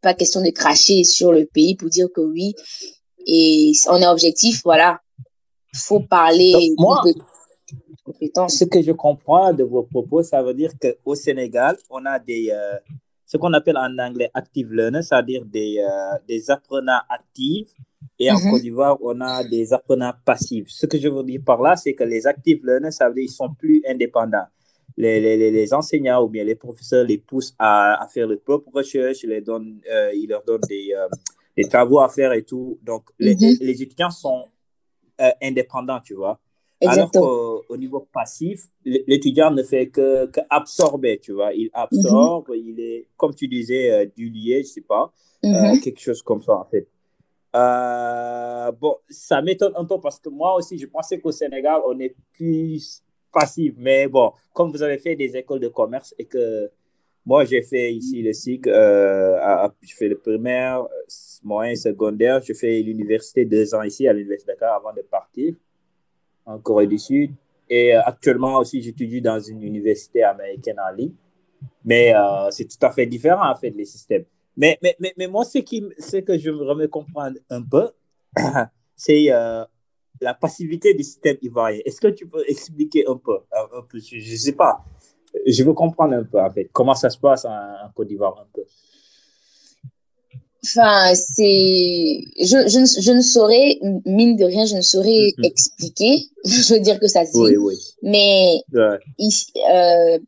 pas 0.02 0.14
question 0.14 0.42
de 0.42 0.50
cracher 0.50 1.04
sur 1.04 1.32
le 1.32 1.46
pays 1.46 1.76
pour 1.76 1.90
dire 1.90 2.08
que 2.14 2.22
oui, 2.22 2.56
et 3.28 3.72
on 3.90 4.02
est 4.02 4.08
objectif, 4.08 4.62
voilà. 4.64 5.00
Faut 5.74 6.02
parler 6.02 6.74
moi, 6.78 7.04
ce 8.48 8.66
que 8.66 8.82
je 8.82 8.92
comprends 8.92 9.54
de 9.54 9.64
vos 9.64 9.84
propos, 9.84 10.24
ça 10.24 10.42
veut 10.42 10.54
dire 10.54 10.72
qu'au 10.80 11.16
Sénégal, 11.16 11.78
on 11.90 12.06
a 12.06 12.20
des, 12.20 12.50
euh, 12.52 12.78
ce 13.26 13.38
qu'on 13.38 13.54
appelle 13.54 13.78
en 13.78 13.98
anglais 13.98 14.30
active 14.34 14.74
learners, 14.74 15.04
c'est-à-dire 15.04 15.46
des, 15.46 15.78
euh, 15.80 16.18
des 16.28 16.50
apprenants 16.50 17.02
actifs. 17.10 17.70
Et 18.20 18.32
en 18.32 18.36
mm-hmm. 18.36 18.52
Côte 18.52 18.62
d'Ivoire, 18.62 18.98
on 19.02 19.20
a 19.22 19.44
des 19.44 19.74
apprenants 19.74 20.14
passifs. 20.26 20.68
Ce 20.70 20.86
que 20.86 21.00
je 21.00 21.08
veux 21.08 21.24
dire 21.24 21.42
par 21.46 21.62
là, 21.62 21.76
c'est 21.76 21.94
que 21.94 22.04
les 22.04 22.28
active 22.28 22.66
learners, 22.66 22.92
ça 22.92 23.08
veut 23.08 23.16
dire 23.16 23.24
qu'ils 23.24 23.32
sont 23.32 23.54
plus 23.54 23.82
indépendants. 23.88 24.46
Les, 24.98 25.20
les, 25.20 25.52
les, 25.52 25.74
enseignants 25.74 26.22
ou 26.24 26.30
bien 26.30 26.44
les 26.44 26.56
professeurs 26.56 27.06
les 27.06 27.18
poussent 27.18 27.56
à, 27.58 28.04
à 28.04 28.08
faire 28.08 28.28
leur 28.28 28.42
propre 28.42 28.70
recherche, 28.74 29.24
les 29.24 29.42
donnent, 29.42 29.80
euh, 29.92 30.12
ils 30.14 30.28
leur 30.28 30.44
donnent 30.44 30.62
des, 30.68 30.94
des, 31.56 31.64
travaux 31.64 32.00
à 32.00 32.10
faire 32.10 32.34
et 32.34 32.44
tout. 32.44 32.78
Donc, 32.84 33.06
les, 33.18 33.36
mm-hmm. 33.36 33.64
les 33.64 33.82
étudiants 33.82 34.12
sont 34.12 34.44
indépendants, 35.42 36.02
tu 36.02 36.14
vois. 36.14 36.40
Alors 36.88 37.12
qu'au 37.12 37.78
niveau 37.78 38.08
passif, 38.12 38.66
l'étudiant 38.86 39.52
ne 39.52 39.64
fait 39.64 39.88
que, 39.88 40.26
que, 40.28 40.40
absorber, 40.50 41.20
tu 41.20 41.34
vois. 41.34 41.54
Il 41.54 41.70
absorbe, 41.74 42.50
mhm. 42.50 42.56
il 42.56 42.80
est, 42.80 43.08
comme 43.18 43.36
tu 43.36 43.48
disais, 43.48 43.92
euh, 43.92 44.06
du 44.16 44.30
lié, 44.30 44.64
je 44.64 44.70
sais 44.70 44.82
pas, 44.82 45.14
euh, 45.46 45.48
mhm. 45.48 45.80
quelque 45.80 46.00
chose 46.00 46.22
comme 46.22 46.42
ça, 46.42 46.54
en 46.56 46.66
fait. 46.66 46.88
Euh, 47.56 48.72
bon, 48.72 48.96
ça 49.10 49.42
m'étonne 49.42 49.74
un 49.76 49.86
peu 49.86 50.00
parce 50.00 50.20
que 50.20 50.30
moi 50.30 50.56
aussi, 50.56 50.78
je 50.78 50.88
pensais 50.88 51.20
qu'au 51.20 51.32
Sénégal, 51.32 51.82
on 51.86 52.00
est 52.00 52.16
plus 52.34 53.04
passif. 53.32 53.76
Mais 53.78 54.08
bon, 54.08 54.32
comme 54.54 54.72
vous 54.72 54.82
avez 54.82 54.98
fait 54.98 55.16
des 55.16 55.36
écoles 55.36 55.60
de 55.60 55.68
commerce 55.68 56.16
et 56.18 56.26
que 56.26 56.72
moi, 57.26 57.46
j'ai 57.46 57.62
fait 57.62 57.94
ici 57.94 58.24
le 58.24 58.34
cycle, 58.34 58.70
je 58.72 59.96
fais 59.96 60.08
le 60.08 60.18
primaire, 60.18 60.88
moyen, 61.44 61.76
secondaire, 61.76 62.42
je 62.42 62.54
fais 62.54 62.82
l'université 62.82 63.46
deux 63.46 63.76
ans 63.76 63.84
ici 63.84 64.08
à 64.08 64.14
l'Université 64.14 64.54
Dakar 64.54 64.78
avant 64.78 64.94
de 64.94 65.02
partir 65.02 65.54
en 66.46 66.60
Corée 66.60 66.88
du 66.88 66.98
Sud. 66.98 67.32
Et 67.70 67.96
euh, 67.96 68.02
actuellement 68.04 68.58
aussi, 68.58 68.82
j'étudie 68.82 69.22
dans 69.22 69.40
une 69.40 69.64
université 69.64 70.24
américaine 70.24 70.78
en 70.80 70.94
ligne. 70.94 71.14
Mais 71.86 72.14
euh, 72.14 72.50
c'est 72.52 72.66
tout 72.66 72.86
à 72.86 72.92
fait 72.92 73.06
différent, 73.06 73.50
en 73.50 73.56
fait, 73.56 73.70
les 73.70 73.86
systèmes. 73.86 74.26
Mais, 74.58 74.78
mais, 74.82 74.96
mais, 75.00 75.14
mais 75.18 75.28
moi, 75.28 75.46
ce, 75.46 75.60
qui, 75.60 75.84
ce 75.98 76.18
que 76.18 76.38
je 76.38 76.50
me 76.50 76.88
comprendre 76.88 77.38
un 77.50 77.62
peu, 77.62 77.92
c'est 78.96 79.32
euh, 79.32 79.64
la 80.20 80.34
passivité 80.34 80.94
du 80.94 81.04
système 81.04 81.38
ivoirien. 81.42 81.80
Est-ce 81.86 82.02
que 82.02 82.10
tu 82.10 82.28
peux 82.28 82.44
expliquer 82.48 83.08
un 83.08 83.18
peu, 83.18 83.38
un, 83.52 83.82
peu? 83.90 84.00
Je 84.00 84.18
ne 84.18 84.38
sais 84.38 84.54
pas. 84.54 84.84
Je 85.48 85.64
veux 85.64 85.74
comprendre 85.74 86.14
un 86.14 86.24
peu, 86.24 86.42
en 86.42 86.52
fait, 86.52 86.70
comment 86.74 86.94
ça 86.94 87.10
se 87.10 87.18
passe 87.18 87.46
en, 87.46 87.52
en 87.52 87.90
Côte 87.96 88.10
d'Ivoire, 88.10 88.38
un 88.38 88.48
peu. 88.54 88.64
Enfin, 90.64 91.14
c'est, 91.16 92.24
je, 92.40 92.68
je, 92.68 93.02
je, 93.02 93.12
ne 93.12 93.22
saurais, 93.22 93.80
mine 94.06 94.36
de 94.36 94.46
rien, 94.46 94.66
je 94.66 94.76
ne 94.76 94.82
saurais 94.82 95.10
mm-hmm. 95.10 95.46
expliquer. 95.46 96.28
je 96.46 96.74
veux 96.74 96.80
dire 96.80 97.00
que 97.00 97.08
ça 97.08 97.26
se. 97.26 97.36
Oui, 97.36 97.58
oui. 97.58 97.76
Mais 98.04 98.62
euh, 98.76 100.20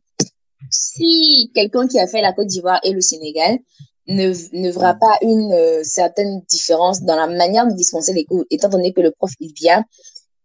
si 0.70 1.50
quelqu'un 1.54 1.86
qui 1.86 2.00
a 2.00 2.08
fait 2.08 2.20
la 2.20 2.32
Côte 2.32 2.48
d'Ivoire 2.48 2.80
et 2.82 2.90
le 2.90 3.00
Sénégal 3.00 3.58
ne, 4.08 4.28
ne 4.28 4.70
verra 4.70 4.94
mm. 4.94 4.98
pas 4.98 5.18
une 5.22 5.52
euh, 5.52 5.84
certaine 5.84 6.42
différence 6.48 7.02
dans 7.02 7.16
la 7.16 7.28
manière 7.28 7.68
de 7.68 7.74
dispenser 7.74 8.12
les 8.12 8.24
cours, 8.24 8.44
étant 8.50 8.68
donné 8.68 8.92
que 8.92 9.02
le 9.02 9.12
prof, 9.12 9.30
il 9.38 9.52
vient, 9.52 9.84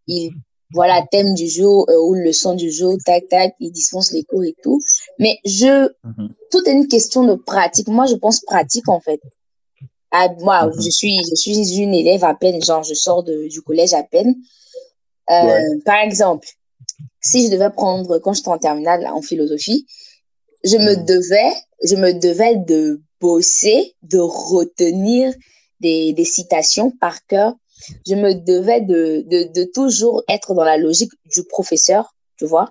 il, 0.06 0.32
voilà, 0.72 1.04
thème 1.12 1.34
du 1.34 1.48
jour 1.48 1.90
euh, 1.90 2.00
ou 2.00 2.14
leçon 2.14 2.54
du 2.54 2.72
jour, 2.72 2.96
tac, 3.06 3.28
tac, 3.28 3.56
il 3.60 3.72
dispense 3.72 4.12
les 4.12 4.24
cours 4.24 4.44
et 4.44 4.56
tout. 4.62 4.80
Mais 5.18 5.40
je, 5.46 5.88
mm-hmm. 5.88 6.30
tout 6.52 6.64
est 6.68 6.74
une 6.74 6.88
question 6.88 7.24
de 7.24 7.34
pratique. 7.34 7.88
Moi, 7.88 8.06
je 8.06 8.16
pense 8.16 8.42
pratique, 8.42 8.88
en 8.88 9.00
fait. 9.00 9.20
Ah, 10.12 10.28
moi, 10.40 10.66
mhm. 10.66 10.74
je 10.82 10.90
suis, 10.90 11.20
je 11.30 11.36
suis 11.36 11.78
une 11.78 11.94
élève 11.94 12.24
à 12.24 12.34
peine, 12.34 12.64
genre, 12.64 12.84
je 12.84 12.94
sors 12.94 13.24
de, 13.24 13.48
du 13.48 13.62
collège 13.62 13.94
à 13.94 14.04
peine. 14.04 14.36
Euh, 15.30 15.60
par 15.86 16.02
exemple, 16.04 16.48
si 17.22 17.46
je 17.46 17.52
devais 17.52 17.70
prendre, 17.70 18.18
quand 18.20 18.34
j'étais 18.34 18.50
en 18.50 18.58
terminale 18.58 19.06
en 19.08 19.22
philosophie, 19.22 19.86
je 20.64 20.78
me 20.78 20.96
mhm. 20.96 21.06
devais, 21.06 21.54
je 21.84 21.96
me 21.96 22.14
devais 22.14 22.56
de 22.56 23.02
bosser, 23.22 23.96
de 24.02 24.18
retenir 24.18 25.34
des, 25.80 26.14
des 26.14 26.26
citations 26.26 26.92
par 26.92 27.26
cœur. 27.28 27.54
Je 28.08 28.16
me 28.16 28.34
devais 28.34 28.82
de, 28.82 29.24
de, 29.28 29.54
de 29.54 29.64
toujours 29.64 30.24
être 30.28 30.54
dans 30.54 30.64
la 30.64 30.78
logique 30.78 31.12
du 31.26 31.44
professeur, 31.44 32.14
tu 32.38 32.46
vois. 32.46 32.70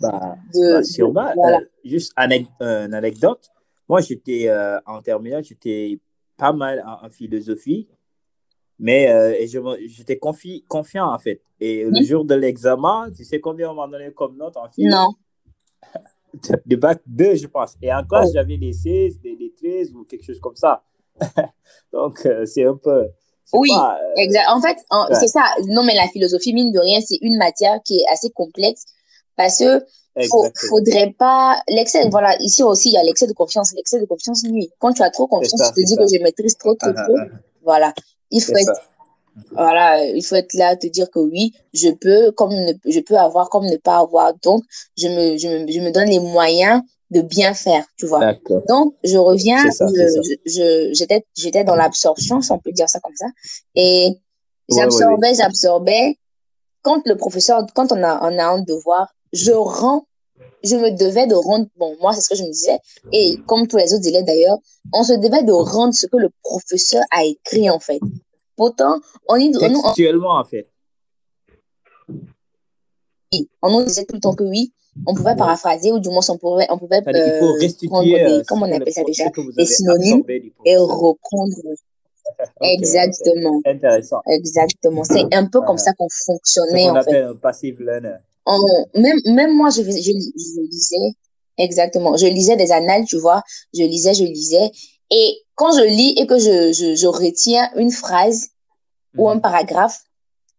Bah, 0.00 0.36
de, 0.52 1.12
bah, 1.12 1.32
euh, 1.38 1.60
juste 1.84 2.12
euh, 2.18 2.86
une 2.86 2.94
anecdote. 2.94 3.50
Moi, 3.88 4.00
j'étais 4.00 4.50
en 4.86 5.02
terminale, 5.02 5.44
j'étais 5.44 6.00
pas 6.36 6.52
mal 6.52 6.82
en, 6.86 7.08
philosophie, 7.10 7.88
mais 8.78 9.10
euh, 9.10 9.46
j'étais 9.86 10.18
confi 10.18 10.64
confiant 10.68 11.12
en 11.12 11.18
fait. 11.18 11.42
Et 11.60 11.84
le 11.84 12.02
jour 12.02 12.24
de 12.24 12.34
l'examen, 12.34 13.10
tu 13.16 13.24
sais 13.24 13.40
combien 13.40 13.70
on 13.70 13.74
m'a 13.74 13.86
donné 13.86 14.12
comme 14.12 14.36
note 14.36 14.56
en 14.56 14.68
philo? 14.68 14.90
Non. 14.90 15.08
de 16.66 16.76
bac 16.76 17.00
2, 17.06 17.36
je 17.36 17.46
pense. 17.46 17.76
Et 17.80 17.92
en 17.92 18.04
classe, 18.04 18.28
oh. 18.30 18.32
j'avais 18.34 18.58
des 18.58 18.72
16, 18.72 19.20
des, 19.20 19.54
13 19.56 19.94
ou 19.94 20.04
quelque 20.04 20.24
chose 20.24 20.40
comme 20.40 20.56
ça. 20.56 20.82
Donc, 21.92 22.24
euh, 22.26 22.44
c'est 22.46 22.64
un 22.64 22.76
peu. 22.76 23.08
Oui, 23.52 23.70
euh, 23.70 23.94
exact. 24.16 24.46
En 24.50 24.60
fait, 24.60 24.76
c'est 25.14 25.28
ça. 25.28 25.44
Non, 25.68 25.84
mais 25.84 25.94
la 25.94 26.08
philosophie, 26.08 26.52
mine 26.52 26.72
de 26.72 26.80
rien, 26.80 27.00
c'est 27.00 27.18
une 27.20 27.36
matière 27.36 27.78
qui 27.84 27.98
est 27.98 28.12
assez 28.12 28.30
complexe 28.30 28.84
parce 29.36 29.58
que 29.58 29.84
Exactement. 30.16 30.68
faudrait 30.68 31.14
pas 31.18 31.60
l'excès. 31.68 32.08
Voilà 32.08 32.36
ici 32.40 32.62
aussi 32.62 32.90
il 32.90 32.94
y 32.94 32.98
a 32.98 33.02
l'excès 33.02 33.26
de 33.26 33.32
confiance. 33.32 33.72
L'excès 33.74 34.00
de 34.00 34.06
confiance 34.06 34.44
nuit. 34.44 34.70
Quand 34.78 34.92
tu 34.92 35.02
as 35.02 35.10
trop 35.10 35.26
confiance 35.26 35.72
tu 35.74 35.82
te 35.82 35.86
dis 35.86 35.96
que 35.96 36.06
je 36.06 36.22
maîtrise 36.22 36.56
trop 36.56 36.74
trop 36.74 36.90
ah, 36.96 37.04
trop. 37.04 37.16
ah, 37.18 37.24
ah. 37.32 37.36
voilà. 37.62 37.94
Il 38.30 38.40
faut 38.40 38.56
être 38.56 38.80
voilà 39.50 40.04
il 40.04 40.24
faut 40.24 40.36
être 40.36 40.54
là 40.54 40.76
te 40.76 40.86
dire 40.86 41.10
que 41.10 41.18
oui 41.18 41.52
je 41.72 41.90
peux 41.90 42.30
comme 42.32 42.54
je 42.86 43.00
peux 43.00 43.16
avoir 43.16 43.48
comme 43.48 43.66
ne 43.66 43.76
pas 43.76 43.98
avoir. 43.98 44.34
Donc 44.42 44.62
je 44.96 45.08
me, 45.08 45.36
je 45.36 45.48
me 45.48 45.70
je 45.70 45.80
me 45.80 45.90
donne 45.90 46.08
les 46.08 46.20
moyens 46.20 46.82
de 47.10 47.20
bien 47.20 47.54
faire 47.54 47.84
tu 47.96 48.06
vois. 48.06 48.34
Donc 48.68 48.94
je 49.02 49.16
reviens 49.16 49.58
je 50.46 50.90
j'étais 50.92 51.26
j'étais 51.36 51.64
dans 51.64 51.74
l'absorption 51.74 52.40
si 52.40 52.52
on 52.52 52.58
peut 52.58 52.72
dire 52.72 52.88
ça 52.88 53.00
comme 53.00 53.16
ça. 53.16 53.26
Et 53.74 54.10
j'absorbais 54.70 55.34
j'absorbais. 55.34 56.18
Quand 56.82 57.00
le 57.06 57.16
professeur 57.16 57.66
quand 57.74 57.90
on 57.92 58.02
a 58.02 58.20
on 58.30 58.38
a 58.38 58.44
un 58.44 58.62
devoir 58.62 59.14
je 59.34 59.52
rends, 59.52 60.06
je 60.62 60.76
me 60.76 60.90
devais 60.90 61.26
de 61.26 61.34
rendre, 61.34 61.66
bon, 61.76 61.96
moi, 62.00 62.12
c'est 62.12 62.22
ce 62.22 62.28
que 62.30 62.36
je 62.36 62.44
me 62.44 62.50
disais, 62.50 62.78
et 63.12 63.36
comme 63.46 63.66
tous 63.66 63.76
les 63.76 63.92
autres 63.92 64.06
élèves 64.06 64.24
d'ailleurs, 64.24 64.58
on 64.92 65.02
se 65.02 65.12
devait 65.12 65.42
de 65.42 65.52
rendre 65.52 65.92
ce 65.92 66.06
que 66.06 66.16
le 66.16 66.30
professeur 66.42 67.02
a 67.10 67.24
écrit, 67.24 67.68
en 67.68 67.80
fait. 67.80 68.00
Pourtant, 68.56 69.00
on 69.28 69.36
y... 69.36 69.52
Textuellement, 69.52 70.38
en 70.38 70.44
fait. 70.44 70.66
On 73.62 73.72
nous 73.72 73.84
disait 73.84 74.04
tout 74.04 74.14
le 74.14 74.20
temps 74.20 74.34
que 74.34 74.44
oui, 74.44 74.72
on 75.06 75.14
pouvait 75.14 75.34
paraphraser, 75.34 75.90
ou 75.90 75.98
du 75.98 76.08
moins, 76.08 76.22
on 76.28 76.38
pouvait, 76.38 76.66
on 76.70 76.78
pouvait 76.78 77.02
il 77.04 77.38
faut 77.40 77.52
restituer, 77.54 77.88
prendre 77.88 78.04
des, 78.04 78.14
euh, 78.14 78.42
comment 78.46 78.66
on 78.66 78.72
appelle 78.72 78.92
ça 78.92 79.02
déjà, 79.02 79.24
des 79.56 79.66
synonymes 79.66 80.22
et 80.64 80.76
reprendre. 80.76 81.56
Exactement. 82.62 83.60
Intéressant. 83.66 84.20
Exactement. 84.26 85.02
C'est 85.02 85.34
un 85.34 85.46
peu 85.46 85.60
comme 85.62 85.78
ça 85.78 85.92
qu'on 85.94 86.08
fonctionnait. 86.08 86.84
Ce 86.84 86.88
qu'on 86.90 86.94
appelle 86.94 87.24
un 87.24 87.34
passive 87.34 87.82
learner 87.82 88.16
même, 88.94 89.18
même 89.26 89.56
moi, 89.56 89.70
je, 89.70 89.82
je, 89.82 89.90
je, 89.90 90.60
lisais, 90.70 91.16
exactement, 91.58 92.16
je 92.16 92.26
lisais 92.26 92.56
des 92.56 92.72
annales, 92.72 93.04
tu 93.06 93.18
vois, 93.18 93.42
je 93.72 93.82
lisais, 93.82 94.14
je 94.14 94.24
lisais. 94.24 94.70
Et 95.10 95.38
quand 95.54 95.72
je 95.72 95.84
lis 95.84 96.14
et 96.18 96.26
que 96.26 96.38
je, 96.38 96.72
je, 96.72 96.94
je 96.94 97.06
retiens 97.06 97.70
une 97.76 97.90
phrase 97.90 98.48
ou 99.16 99.28
un 99.28 99.36
mhm. 99.36 99.40
paragraphe, 99.40 100.02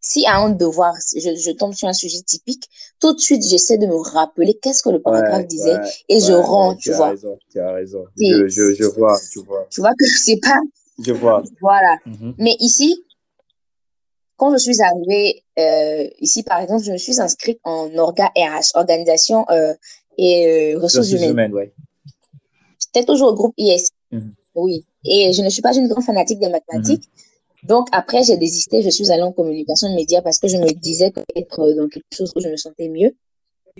si 0.01 0.25
à 0.27 0.37
un 0.37 0.49
devoir, 0.49 0.93
je, 1.15 1.35
je, 1.35 1.51
tombe 1.51 1.73
sur 1.73 1.87
un 1.87 1.93
sujet 1.93 2.21
typique, 2.21 2.69
tout 2.99 3.13
de 3.13 3.19
suite, 3.19 3.43
j'essaie 3.43 3.77
de 3.77 3.87
me 3.87 3.95
rappeler 3.95 4.57
qu'est-ce 4.61 4.83
que 4.83 4.89
le 4.89 5.01
paragraphe 5.01 5.47
disait 5.47 5.77
et 6.09 6.19
je 6.19 6.31
rends, 6.33 6.75
tu, 6.75 6.91
vois. 6.91 7.09
Raison, 7.09 7.37
tu 7.51 7.59
as 7.59 7.71
raison. 7.71 8.05
Je, 8.15 8.47
je, 8.47 8.73
je, 8.73 8.85
vois, 8.85 9.19
tu 9.31 9.39
vois. 9.39 9.67
Tu 9.71 9.81
vois 9.81 9.93
que 9.97 10.05
c'est 10.23 10.39
pas. 10.41 10.59
Je 10.99 11.11
vois. 11.11 11.43
Voilà. 11.61 11.97
Mhm. 12.05 12.35
Mais 12.37 12.55
ici, 12.59 13.03
quand 14.37 14.51
je 14.51 14.57
suis 14.57 14.81
arrivée 14.81 15.43
euh, 15.59 16.09
ici, 16.19 16.43
par 16.43 16.59
exemple, 16.59 16.83
je 16.83 16.91
me 16.91 16.97
suis 16.97 17.19
inscrite 17.19 17.59
en 17.63 17.89
ORGA 17.97 18.31
RH, 18.35 18.75
Organisation 18.75 19.45
euh, 19.49 19.73
et 20.17 20.73
euh, 20.75 20.79
Ressources, 20.79 21.11
humaines. 21.11 21.31
humaines 21.31 21.53
ouais. 21.53 21.73
J'étais 22.79 23.05
toujours 23.05 23.29
au 23.29 23.35
groupe 23.35 23.53
IS. 23.57 23.87
Mhm. 24.11 24.33
Oui. 24.55 24.85
Et 25.05 25.33
je 25.33 25.41
ne 25.41 25.49
suis 25.49 25.61
pas 25.61 25.75
une 25.75 25.87
grande 25.87 26.03
fanatique 26.03 26.39
des 26.39 26.49
mathématiques. 26.49 27.09
Mhm. 27.63 27.67
Donc, 27.67 27.87
après, 27.91 28.23
j'ai 28.23 28.37
désisté. 28.37 28.81
Je 28.81 28.89
suis 28.89 29.11
allée 29.11 29.23
en 29.23 29.31
communication 29.31 29.89
de 29.89 29.95
médias 29.95 30.21
parce 30.21 30.39
que 30.39 30.47
je 30.47 30.57
me 30.57 30.71
disais 30.73 31.11
qu'être 31.11 31.73
dans 31.73 31.87
quelque 31.87 32.05
chose 32.13 32.31
où 32.35 32.39
je 32.39 32.49
me 32.49 32.57
sentais 32.57 32.89
mieux. 32.89 33.15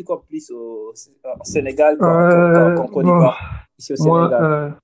Quoi 0.06 0.26
plus 0.28 0.52
au, 0.52 0.92
Sénégal 1.44 1.98
qu'en 1.98 2.88
Côte 2.88 3.06
d'Ivoire 3.06 3.40
Ici 3.80 3.94
au 3.94 3.96
Sénégal. 3.96 4.30
Moi, 4.30 4.80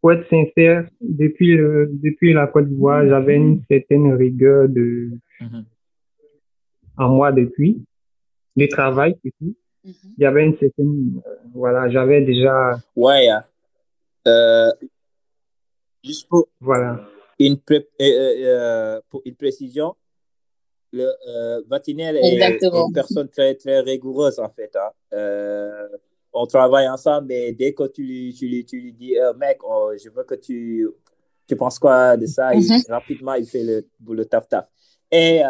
pour 0.00 0.12
être 0.12 0.28
sincère, 0.28 0.88
depuis, 1.00 1.56
depuis 1.56 2.32
la 2.32 2.46
Côte 2.46 2.68
d'Ivoire, 2.68 3.06
j'avais 3.06 3.36
une 3.36 3.62
certaine 3.70 4.12
rigueur 4.14 4.68
de, 4.68 5.10
mm-hmm. 5.40 5.64
en 6.96 7.08
moi 7.08 7.32
depuis, 7.32 7.84
du 8.56 8.68
travail 8.68 9.16
mm-hmm. 9.24 9.54
Il 9.84 9.94
y 10.18 10.26
avait 10.26 10.44
une 10.44 10.56
certaine, 10.58 11.20
euh, 11.26 11.34
voilà, 11.54 11.88
j'avais 11.88 12.22
déjà. 12.22 12.78
Ouais, 12.94 13.28
euh, 14.26 14.70
juste 16.04 16.28
pour. 16.28 16.48
Voilà. 16.60 17.06
Une, 17.38 17.58
euh, 17.70 17.80
euh, 18.00 19.00
pour 19.08 19.22
une 19.24 19.34
précision, 19.34 19.94
le 20.92 21.10
euh, 21.28 21.62
Vatinel 21.66 22.18
est 22.18 22.34
une 22.34 22.92
personne 22.92 23.28
très, 23.28 23.54
très 23.54 23.80
rigoureuse 23.80 24.38
en 24.38 24.50
fait. 24.50 24.76
Hein. 24.76 24.90
On 26.32 26.46
travaille 26.46 26.88
ensemble, 26.88 27.28
mais 27.28 27.52
dès 27.52 27.72
que 27.72 27.84
tu, 27.88 28.32
tu, 28.36 28.64
tu 28.64 28.80
lui 28.80 28.92
dis, 28.92 29.18
euh, 29.18 29.32
mec, 29.34 29.58
oh, 29.64 29.92
je 30.02 30.08
veux 30.10 30.24
que 30.24 30.36
tu, 30.36 30.88
tu 31.46 31.56
penses 31.56 31.78
quoi 31.78 32.16
de 32.16 32.26
ça, 32.26 32.54
il, 32.54 32.60
mhm. 32.62 32.82
rapidement, 32.88 33.34
il 33.34 33.46
fait 33.46 33.64
le 33.64 34.24
taf-taf. 34.24 34.66
Et 35.10 35.44
euh, 35.44 35.48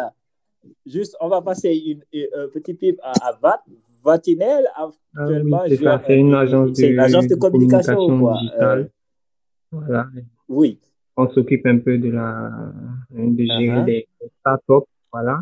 juste, 0.85 1.15
on 1.21 1.27
va 1.29 1.41
passer 1.41 1.73
une, 1.73 2.03
un 2.35 2.47
petit 2.47 2.73
pip 2.73 2.99
à, 3.03 3.11
à 3.29 3.37
Vat. 3.41 3.63
Vatinel, 4.03 4.65
actuellement, 5.13 5.59
ah 5.61 5.67
oui, 5.69 5.77
c'est 6.07 6.17
une 6.17 6.33
agence 6.33 6.71
de, 6.73 6.85
une 6.87 6.99
agence 6.99 7.27
de 7.27 7.35
communication, 7.35 7.93
communication 7.93 8.19
quoi. 8.19 8.39
digitale. 8.39 8.79
Euh, 8.79 8.87
voilà. 9.71 10.07
Oui. 10.49 10.79
On 11.15 11.29
s'occupe 11.29 11.67
un 11.67 11.77
peu 11.77 11.99
de 11.99 12.09
la, 12.09 12.49
de 13.11 13.43
gérer 13.43 13.67
uh 13.67 13.83
-huh. 13.83 13.85
les 13.85 14.07
startups, 14.39 14.89
voilà 15.13 15.41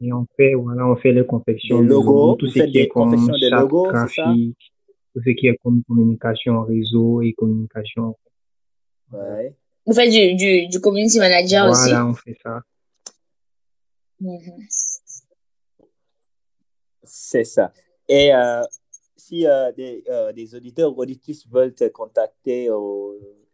et 0.00 0.12
on 0.12 0.26
fait 0.36 0.54
voilà 0.54 0.86
on 0.86 0.96
fait 0.96 1.12
les 1.12 1.26
confections 1.26 1.80
les 1.80 1.88
logos, 1.88 2.34
tout 2.36 2.46
ce 2.46 2.62
qui 2.64 2.78
est 2.78 2.88
comme 2.88 3.14
des 3.14 3.50
logos, 3.50 3.88
graphique 3.88 4.72
tout 5.14 5.20
ce 5.24 5.30
qui 5.30 5.46
est 5.48 5.58
comme 5.62 5.82
communication 5.86 6.62
réseau 6.62 7.22
et 7.22 7.32
communication. 7.32 8.16
Ouais. 9.12 9.54
Vous 9.86 9.94
faites 9.94 10.10
du, 10.10 10.34
du, 10.36 10.68
du 10.68 10.80
community 10.80 11.18
manager 11.18 11.66
voilà, 11.66 11.72
aussi 11.72 11.90
Voilà, 11.90 12.06
on 12.06 12.14
fait 12.14 12.36
ça. 12.42 12.62
C'est 17.02 17.44
ça. 17.44 17.72
Et 18.08 18.34
euh, 18.34 18.62
si 19.16 19.46
euh, 19.46 19.72
des, 19.72 20.04
euh, 20.08 20.32
des, 20.32 20.54
auditeurs 20.54 20.96
ou 20.96 21.00
auditrices 21.02 21.46
veulent 21.48 21.74
te 21.74 21.88
contacter, 21.88 22.68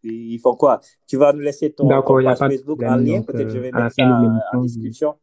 ils 0.03 0.39
font 0.39 0.57
quoi? 0.57 0.81
Tu 1.07 1.17
vas 1.17 1.33
nous 1.33 1.41
laisser 1.41 1.73
ton, 1.73 1.89
ton 1.89 2.23
page 2.23 2.39
Facebook 2.39 2.83
en 2.83 2.97
lien, 2.97 3.23
peut-être 3.23 3.51
je 3.51 3.59
vais 3.59 3.71
mettre 3.71 3.95
ça 3.95 4.05
en 4.53 4.63
description. 4.63 5.15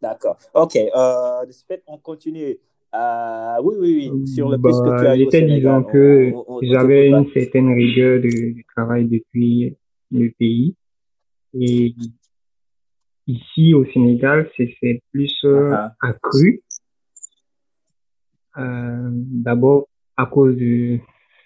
D'accord. 0.00 0.36
OK. 0.54 0.74
de 0.74 1.52
ce 1.52 1.64
fait, 1.64 1.82
on 1.86 1.98
continue. 1.98 2.58
Euh, 2.94 3.56
oui, 3.62 3.76
oui, 3.80 4.10
oui, 4.12 4.26
sur 4.26 4.48
le 4.48 4.56
bah, 4.56 4.70
que 4.70 5.00
tu 5.00 5.06
as 5.06 5.16
J'étais 5.16 5.42
disant 5.42 5.82
que 5.82 6.32
j'avais 6.62 7.10
une 7.10 7.30
certaine 7.32 7.72
rigueur 7.74 8.20
de, 8.20 8.54
travail 8.74 9.06
depuis 9.06 9.76
le 10.10 10.30
pays. 10.38 10.74
Et 11.60 11.94
ici, 13.26 13.74
au 13.74 13.84
Sénégal, 13.92 14.48
c'est 14.56 15.02
plus 15.12 15.34
euh, 15.44 15.70
uh-huh. 15.70 15.92
accru. 16.00 16.60
Euh, 18.56 19.10
D'abord, 19.12 19.88
à 20.16 20.26
cause 20.26 20.56
de, 20.56 20.98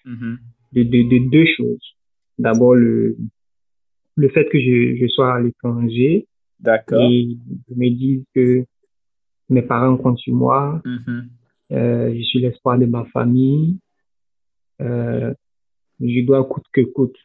mm-hmm. 0.06 0.36
de, 0.72 0.82
de, 0.82 1.02
de, 1.02 1.30
deux 1.30 1.46
choses. 1.56 1.96
D'abord, 2.38 2.74
le, 2.74 3.16
le 4.16 4.28
fait 4.28 4.48
que 4.48 4.60
je, 4.60 4.96
je 5.00 5.06
sois 5.08 5.34
à 5.34 5.40
l'étranger. 5.40 6.26
D'accord. 6.60 7.02
Et 7.02 7.36
je 7.68 7.74
me 7.74 7.90
dis 7.90 8.24
que 8.34 8.64
mes 9.48 9.62
parents 9.62 9.96
comptent 9.96 10.18
sur 10.18 10.34
moi. 10.34 10.80
Mm-hmm. 10.84 11.22
Euh, 11.72 12.14
je 12.14 12.22
suis 12.22 12.40
l'espoir 12.40 12.78
de 12.78 12.86
ma 12.86 13.04
famille. 13.06 13.78
Euh, 14.80 15.32
je 16.00 16.24
dois 16.24 16.44
coûte 16.44 16.66
que 16.72 16.80
coûte 16.80 17.16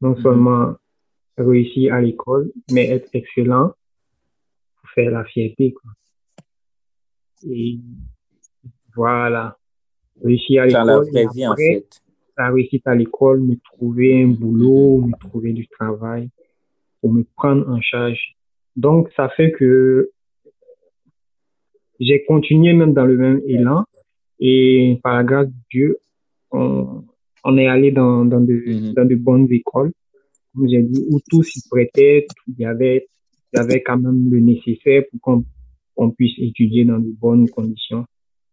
non 0.00 0.12
mm-hmm. 0.12 0.22
seulement 0.22 0.74
réussir 1.36 1.94
à 1.94 2.00
l'école, 2.00 2.50
mais 2.70 2.88
être 2.88 3.08
excellent 3.12 3.72
pour 4.76 4.90
faire 4.94 5.10
la 5.10 5.24
fierté. 5.24 5.72
Quoi. 5.72 5.90
Et 7.48 7.78
voilà. 8.94 9.56
Réussir 10.22 10.62
à 10.62 10.66
l'école. 10.66 11.06
La 11.12 11.50
en 11.50 11.56
fait. 11.56 11.86
réussir 12.38 12.80
à 12.84 12.94
l'école, 12.94 13.40
me 13.40 13.56
trouver 13.56 14.22
un 14.22 14.28
boulot, 14.28 15.06
me 15.06 15.18
trouver 15.18 15.52
du 15.52 15.66
travail, 15.68 16.28
pour 17.00 17.12
me 17.12 17.24
prendre 17.36 17.68
en 17.68 17.80
charge. 17.80 18.36
Donc, 18.76 19.10
ça 19.16 19.28
fait 19.30 19.52
que 19.52 20.10
j'ai 22.00 22.24
continué 22.24 22.72
même 22.72 22.94
dans 22.94 23.04
le 23.04 23.16
même 23.16 23.40
élan 23.46 23.84
et 24.40 24.98
par 25.02 25.16
la 25.16 25.24
grâce 25.24 25.48
de 25.48 25.54
Dieu, 25.70 25.98
on, 26.50 27.04
on 27.44 27.58
est 27.58 27.66
allé 27.66 27.92
dans, 27.92 28.24
dans, 28.24 28.40
de, 28.40 28.54
mhm. 28.54 28.94
dans 28.94 29.04
de 29.04 29.14
bonnes 29.14 29.46
écoles. 29.50 29.92
Comme 30.54 30.68
j'ai 30.68 30.82
dit, 30.82 31.04
où 31.08 31.20
tout 31.28 31.42
s'y 31.42 31.60
prêtait, 31.68 32.26
il 32.48 32.58
y 32.58 32.64
avait, 32.64 33.06
il 33.52 33.58
y 33.58 33.60
avait 33.60 33.82
quand 33.82 33.98
même 33.98 34.30
le 34.30 34.40
nécessaire 34.40 35.02
pour 35.10 35.20
qu'on 35.20 35.44
on 35.96 36.10
puisse 36.10 36.36
étudier 36.38 36.84
dans 36.84 36.98
de 36.98 37.10
bonnes 37.20 37.48
conditions. 37.48 38.06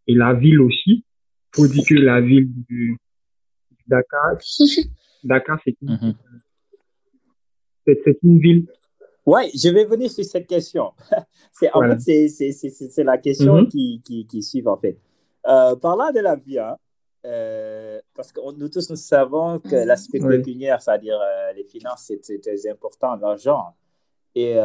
Et 0.06 0.14
la 0.14 0.34
ville 0.34 0.62
aussi, 0.62 1.06
faut 1.56 1.68
dire 1.68 1.84
que 1.88 1.96
la 1.96 2.22
ville 2.22 2.50
du, 2.68 2.98
Dakar, 3.88 4.38
Dakar, 5.24 5.60
c'est 5.64 5.76
une, 5.82 5.90
mhm. 5.90 6.14
c'est 7.86 8.18
une 8.24 8.40
ville 8.40 8.68
oui, 9.28 9.52
je 9.54 9.68
vais 9.68 9.84
venir 9.84 10.10
sur 10.10 10.24
cette 10.24 10.48
question. 10.48 10.94
c'est, 11.52 11.70
en 11.74 11.82
fait, 11.82 12.30
c'est, 12.30 13.04
la 13.04 13.18
question 13.18 13.58
mm-hmm. 13.58 13.68
qui, 13.68 14.02
qui, 14.04 14.26
qui 14.26 14.42
suit, 14.42 14.66
en 14.66 14.78
fait. 14.78 14.98
Euh, 15.46 15.76
parlant 15.76 16.12
de 16.12 16.22
la 16.22 16.36
vie, 16.38 16.58
hein, 16.58 16.78
euh, 17.26 18.00
parce 18.16 18.32
que 18.32 18.40
nous 18.58 18.70
tous, 18.70 18.90
nous 18.90 18.96
savons 18.96 19.60
que 19.60 19.76
l'aspect 19.76 20.20
pécuniaire, 20.20 20.82
c'est-à-dire 20.82 21.20
euh, 21.20 21.52
les 21.52 21.66
finances, 21.66 22.10
c'est, 22.22 22.40
très 22.42 22.70
important, 22.70 23.18
l'argent. 23.18 23.76
Et 24.34 24.56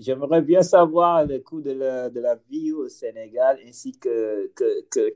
J'aimerais 0.00 0.42
bien 0.42 0.62
savoir 0.62 1.26
le 1.26 1.40
coût 1.40 1.60
de 1.60 1.72
la, 1.72 2.08
de 2.08 2.20
la 2.20 2.36
vie 2.48 2.72
au 2.72 2.88
Sénégal 2.88 3.58
ainsi 3.66 3.98
que 3.98 4.50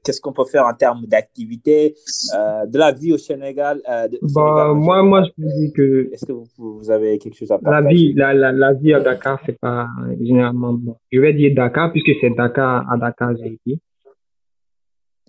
qu'est-ce 0.03 0.21
qu'on 0.21 0.33
peut 0.33 0.45
faire 0.45 0.66
en 0.66 0.75
termes 0.75 1.07
d'activité 1.07 1.95
euh, 2.35 2.66
de 2.66 2.79
la 2.79 2.90
vie 2.90 3.12
au 3.12 3.18
Sénégal. 3.18 3.81
Euh, 3.88 4.09
bah, 4.35 4.75
moi, 4.75 5.03
moi, 5.05 5.23
je 5.23 5.42
me 5.42 5.49
dis 5.55 5.73
que. 5.73 6.11
Est-ce 6.12 6.27
que 6.27 6.33
vous, 6.33 6.49
vous, 6.57 6.90
avez 6.90 7.18
quelque 7.18 7.37
chose 7.37 7.53
à 7.53 7.59
partager? 7.59 7.85
La 7.85 7.90
vie, 7.90 8.12
la, 8.14 8.35
la, 8.35 8.53
la 8.53 8.73
vie 8.73 8.92
à 8.92 9.01
Dakar, 9.01 9.40
c'est 9.47 9.59
pas 9.59 9.87
généralement 10.21 10.73
bon. 10.73 10.97
Je 11.12 11.21
vais 11.21 11.33
dire 11.33 11.55
Dakar 11.55 11.92
puisque 11.92 12.18
c'est 12.21 12.31
Dakar 12.31 12.90
à 12.90 12.97
Dakar, 12.97 13.37
j'ai 13.37 13.53
été. 13.53 13.79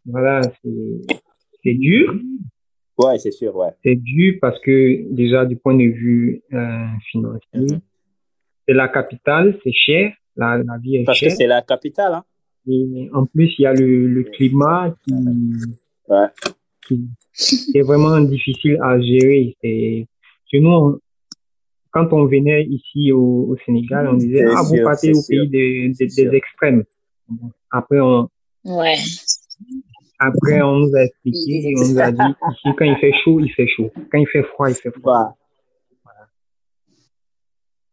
Voilà, 0.05 0.41
c'est 1.63 1.73
dur. 1.73 2.15
Ouais, 2.97 3.17
c'est 3.19 3.31
sûr, 3.31 3.55
ouais. 3.55 3.69
C'est 3.83 3.95
dur 3.95 4.35
parce 4.41 4.59
que 4.61 5.11
déjà 5.13 5.45
du 5.45 5.57
point 5.57 5.75
de 5.75 5.83
vue 5.83 6.41
euh, 6.53 6.85
financier. 7.11 7.49
Mm-hmm 7.53 7.79
c'est 8.67 8.73
la 8.73 8.87
capitale, 8.87 9.57
c'est 9.63 9.73
cher, 9.73 10.13
la, 10.35 10.57
la 10.57 10.77
vie 10.77 10.97
est 10.97 11.03
Parce 11.03 11.17
chère. 11.17 11.29
Parce 11.29 11.37
que 11.37 11.43
c'est 11.43 11.47
la 11.47 11.61
capitale, 11.61 12.13
hein? 12.13 12.23
Et 12.67 13.09
en 13.13 13.25
plus, 13.25 13.53
il 13.57 13.63
y 13.63 13.65
a 13.65 13.73
le, 13.73 14.07
le 14.07 14.23
climat 14.23 14.95
qui, 15.03 15.13
ouais. 16.07 16.27
qui, 16.87 17.77
est 17.77 17.81
vraiment 17.81 18.19
difficile 18.21 18.77
à 18.81 18.99
gérer. 19.01 19.57
C'est, 19.61 20.07
chez 20.49 20.59
nous, 20.61 20.99
quand 21.91 22.13
on 22.13 22.25
venait 22.25 22.63
ici 22.63 23.11
au, 23.11 23.49
au 23.49 23.57
Sénégal, 23.65 24.07
on 24.07 24.13
disait, 24.13 24.45
ah, 24.45 24.61
vous 24.63 24.81
partez 24.81 25.11
au 25.11 25.21
pays 25.27 25.49
des, 25.49 25.91
des, 25.99 26.07
des 26.07 26.35
extrêmes. 26.35 26.85
Après, 27.69 27.99
on, 27.99 28.29
ouais. 28.63 28.95
Après, 30.19 30.61
on 30.61 30.79
nous 30.79 30.95
a 30.95 31.03
expliqué, 31.03 31.73
on 31.77 31.81
nous 31.89 31.99
a 31.99 32.11
dit, 32.11 32.17
ici, 32.51 32.69
quand 32.77 32.85
il 32.85 32.95
fait 32.95 33.13
chaud, 33.23 33.41
il 33.41 33.51
fait 33.51 33.67
chaud. 33.67 33.91
Quand 34.09 34.19
il 34.19 34.27
fait 34.27 34.43
froid, 34.43 34.69
il 34.69 34.75
fait 34.75 34.91
froid. 34.91 35.19
Ouais. 35.19 35.42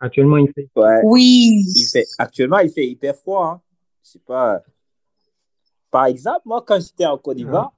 Actuellement, 0.00 0.38
il 0.38 0.50
fait. 0.52 0.68
Ouais. 0.76 1.00
Oui. 1.04 1.62
Il 1.76 1.86
fait, 1.92 2.06
actuellement, 2.18 2.58
il 2.58 2.70
fait 2.70 2.86
hyper 2.86 3.14
froid. 3.16 3.44
Hein. 3.46 3.60
C'est 4.02 4.22
pas. 4.24 4.60
Par 5.90 6.06
exemple, 6.06 6.40
moi, 6.44 6.64
quand 6.66 6.80
j'étais 6.80 7.06
en 7.06 7.18
Côte 7.18 7.36
d'Ivoire, 7.36 7.72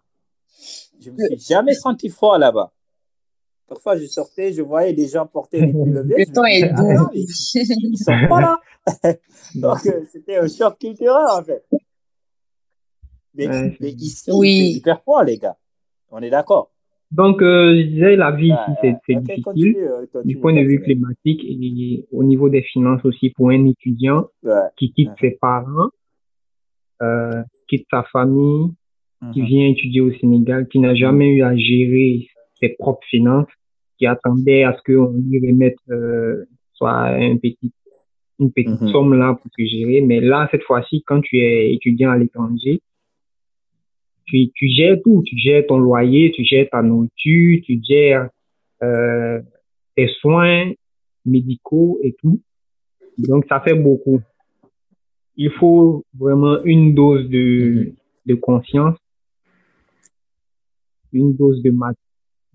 je 1.01 1.11
me 1.11 1.17
suis 1.27 1.39
jamais 1.39 1.75
senti 1.75 2.09
froid 2.09 2.39
là-bas. 2.39 2.73
Parfois, 3.67 3.97
je 3.97 4.05
sortais, 4.07 4.53
je 4.53 4.61
voyais 4.63 4.93
des 4.93 5.09
gens 5.09 5.27
porter 5.27 5.61
des 5.61 5.73
pullovers. 5.73 6.19
Le 6.19 6.27
temps 6.33 6.45
est 6.45 6.63
ah, 6.65 6.75
doux. 6.75 7.09
ils, 7.15 7.27
ils 7.55 7.97
sont 7.97 8.29
pas 8.29 8.41
là. 8.41 8.61
Donc, 9.55 9.87
euh, 9.87 10.05
c'était 10.13 10.37
un 10.37 10.47
choc 10.49 10.79
culturel, 10.79 11.25
en 11.31 11.43
fait. 11.43 11.65
Mais, 13.35 13.47
Ouais. 13.49 13.77
mais 13.81 13.91
ici, 13.93 14.31
Oui. 14.31 14.51
il 14.51 14.73
fait 14.73 14.79
hyper 14.79 15.01
froid, 15.01 15.25
les 15.25 15.39
gars. 15.39 15.57
On 16.11 16.21
est 16.21 16.29
d'accord. 16.29 16.71
Donc, 17.13 17.43
euh, 17.43 17.77
je 17.77 17.83
disais, 17.89 18.17
la 18.17 18.31
vie 18.31 18.49
ici, 18.49 18.73
c'est 19.07 19.15
difficile 19.17 19.43
continue, 19.45 19.77
euh, 19.77 20.07
continue, 20.13 20.35
du 20.35 20.41
point 20.41 20.55
de 20.55 20.61
vue 20.61 20.81
climatique 20.81 21.45
et 21.45 22.07
au 22.11 22.25
niveau 22.25 22.49
des 22.49 22.63
finances 22.63 23.05
aussi 23.05 23.31
pour 23.31 23.51
un 23.51 23.67
étudiant 23.67 24.29
qui 24.77 24.93
quitte 24.93 25.11
ses 25.21 25.33
parents, 25.33 25.91
euh, 27.03 27.43
quitte 27.69 27.87
sa 27.91 28.03
famille, 28.05 28.71
qui 29.33 29.41
Mhm. 29.43 29.47
vient 29.47 29.67
étudier 29.69 30.01
au 30.01 30.13
Sénégal, 30.15 30.67
qui 30.69 30.79
n'a 30.81 30.95
jamais 30.95 31.29
eu 31.29 31.43
à 31.43 31.55
gérer 31.55 32.29
ses 32.61 32.71
propres 32.71 33.07
finances, 33.09 33.47
qui 33.99 34.07
attendait 34.07 34.65
à 34.65 34.75
ce 34.77 34.83
qu'on 34.83 35.13
lui 35.13 35.39
remette 35.47 35.77
euh, 35.91 36.45
soit 36.73 36.93
un 37.09 37.37
petit, 37.37 37.71
une 38.41 38.51
petite 38.53 38.81
Mhm. 38.81 38.89
somme 38.91 39.15
là 39.15 39.35
pour 39.41 39.51
se 39.57 39.65
gérer. 39.65 40.01
Mais 40.01 40.21
là, 40.21 40.49
cette 40.51 40.63
fois-ci, 40.65 41.05
quand 41.07 41.21
tu 41.21 41.39
es 41.39 41.73
étudiant 41.75 42.11
à 42.11 42.19
l'étranger, 42.19 42.81
tu, 44.27 44.51
tu 44.55 44.69
gères 44.69 44.99
tout. 45.03 45.23
Tu 45.27 45.37
gères 45.39 45.65
ton 45.67 45.79
loyer, 45.79 46.33
tu 46.35 46.45
gères 46.45 46.69
ta 46.71 46.83
nourriture, 46.83 47.61
tu 47.65 47.81
gères 47.83 48.29
euh, 48.83 49.41
tes 49.97 50.09
soins 50.21 50.73
médicaux 51.25 51.99
et 52.03 52.15
tout. 52.21 52.41
Donc, 53.19 53.45
ça 53.49 53.61
fait 53.61 53.75
beaucoup. 53.75 54.21
Il 55.37 55.51
faut 55.51 56.05
vraiment 56.19 56.63
une 56.65 56.95
dose 56.95 57.29
de, 57.29 57.87
Mhm. 57.87 57.95
de 58.27 58.35
conscience, 58.35 58.97
une 61.13 61.35
dose 61.35 61.63
de, 61.63 61.71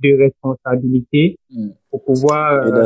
de 0.04 0.14
responsabilité 0.18 1.38
Mhm. 1.52 1.74
pour 1.90 2.04
pouvoir 2.04 2.68
Et 2.68 2.72
de 2.72 2.76
euh, 2.78 2.82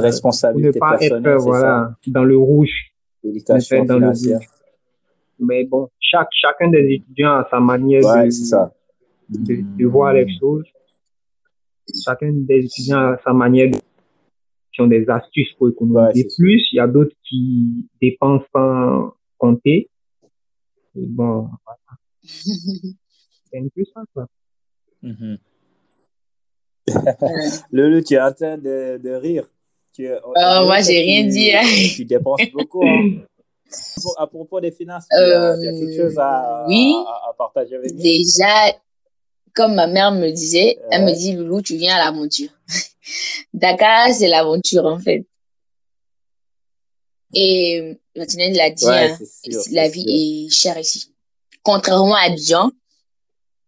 ne 0.56 0.72
pas 0.80 0.98
être 1.02 1.22
ça. 1.24 1.38
voilà, 1.38 1.96
dans 2.08 2.24
le 2.24 2.38
rouge. 2.38 2.92
Dans 3.24 3.32
le 3.56 3.60
financière. 3.62 4.40
Mais 5.42 5.66
bon, 5.66 5.90
chaque, 6.00 6.30
chacun 6.32 6.70
des 6.70 6.86
étudiants 6.96 7.32
a 7.34 7.48
sa 7.50 7.60
manière 7.60 8.04
Ouais, 8.04 8.26
de, 8.26 8.30
c'est 8.30 8.46
ça. 8.46 8.72
de, 9.30 9.64
de 9.78 9.86
voir 9.88 10.14
les 10.14 10.28
choses. 10.40 10.64
Chacun 12.06 12.32
des 12.34 12.66
étudiants 12.66 13.00
a 13.14 13.18
sa 13.24 13.34
manière 13.34 13.70
de 13.72 13.78
qui 14.74 14.80
ont 14.82 14.88
des 14.88 15.04
astuces 15.10 15.52
pour 15.58 15.68
Ouais, 15.68 15.74
économiser 15.74 16.30
sûr. 16.30 16.36
plus. 16.38 16.68
Il 16.72 16.76
y 16.78 16.80
a 16.80 16.88
d'autres 16.88 17.16
qui 17.28 17.90
dépensent 18.02 18.46
sans 18.54 19.14
compter. 19.38 19.90
Et 20.96 21.06
bon, 21.08 21.50
voilà. 21.66 22.00
c'est 22.24 23.58
un 23.58 23.68
peu 23.76 23.84
ça, 23.94 24.02
quoi. 24.14 24.28
Mhm. 25.02 25.38
Lulu, 27.72 28.04
tu 28.04 28.14
es 28.14 28.22
en 28.22 28.32
train 28.34 28.58
de, 28.58 28.98
de 28.98 29.10
rire. 29.12 29.46
Tu, 29.94 30.08
Euh, 30.08 30.20
moi, 30.66 30.80
j'ai 30.82 31.00
rien 31.02 31.24
tu- 31.24 31.30
dit, 31.32 31.52
hein. 31.52 31.64
Tu 31.96 32.06
dépenses 32.06 32.50
beaucoup. 32.54 32.86
hein. 32.86 33.24
À 34.18 34.28
propos 34.28 34.60
des 34.60 34.72
finances, 34.72 35.06
tu, 35.10 35.18
as, 35.18 35.58
tu 35.60 35.68
as 35.68 35.72
quelque 35.72 35.96
chose 35.98 36.18
à, 36.20 36.64
Euh, 36.64 36.68
oui. 36.68 36.94
à, 37.08 37.30
à 37.30 37.34
partager 37.38 37.76
avec 37.76 37.92
nous? 37.94 38.02
Déjà, 38.02 38.74
comme 39.54 39.76
ma 39.76 39.88
mère 39.88 40.12
me 40.12 40.30
disait, 40.32 40.80
elle 40.92 41.04
me 41.06 41.14
dit, 41.14 41.34
Loulou, 41.34 41.62
tu 41.62 41.76
viens 41.78 41.96
à 41.96 42.00
l'aventure. 42.06 42.50
Dakar, 43.54 44.10
c'est 44.14 44.28
l'aventure, 44.28 44.86
en 44.86 45.00
fait. 45.00 45.26
Et 47.34 47.98
Martinez 48.16 48.52
l'a 48.54 48.70
dit, 48.72 48.86
Ouais, 48.86 49.12
hein, 49.12 49.18
sûr. 49.44 49.62
la 49.72 49.88
vie 49.88 50.02
sûr. 50.04 50.12
est 50.12 50.50
chère 50.50 50.78
ici. 50.80 51.14
Contrairement 51.64 52.16
à 52.16 52.24
Abidjan, 52.28 52.72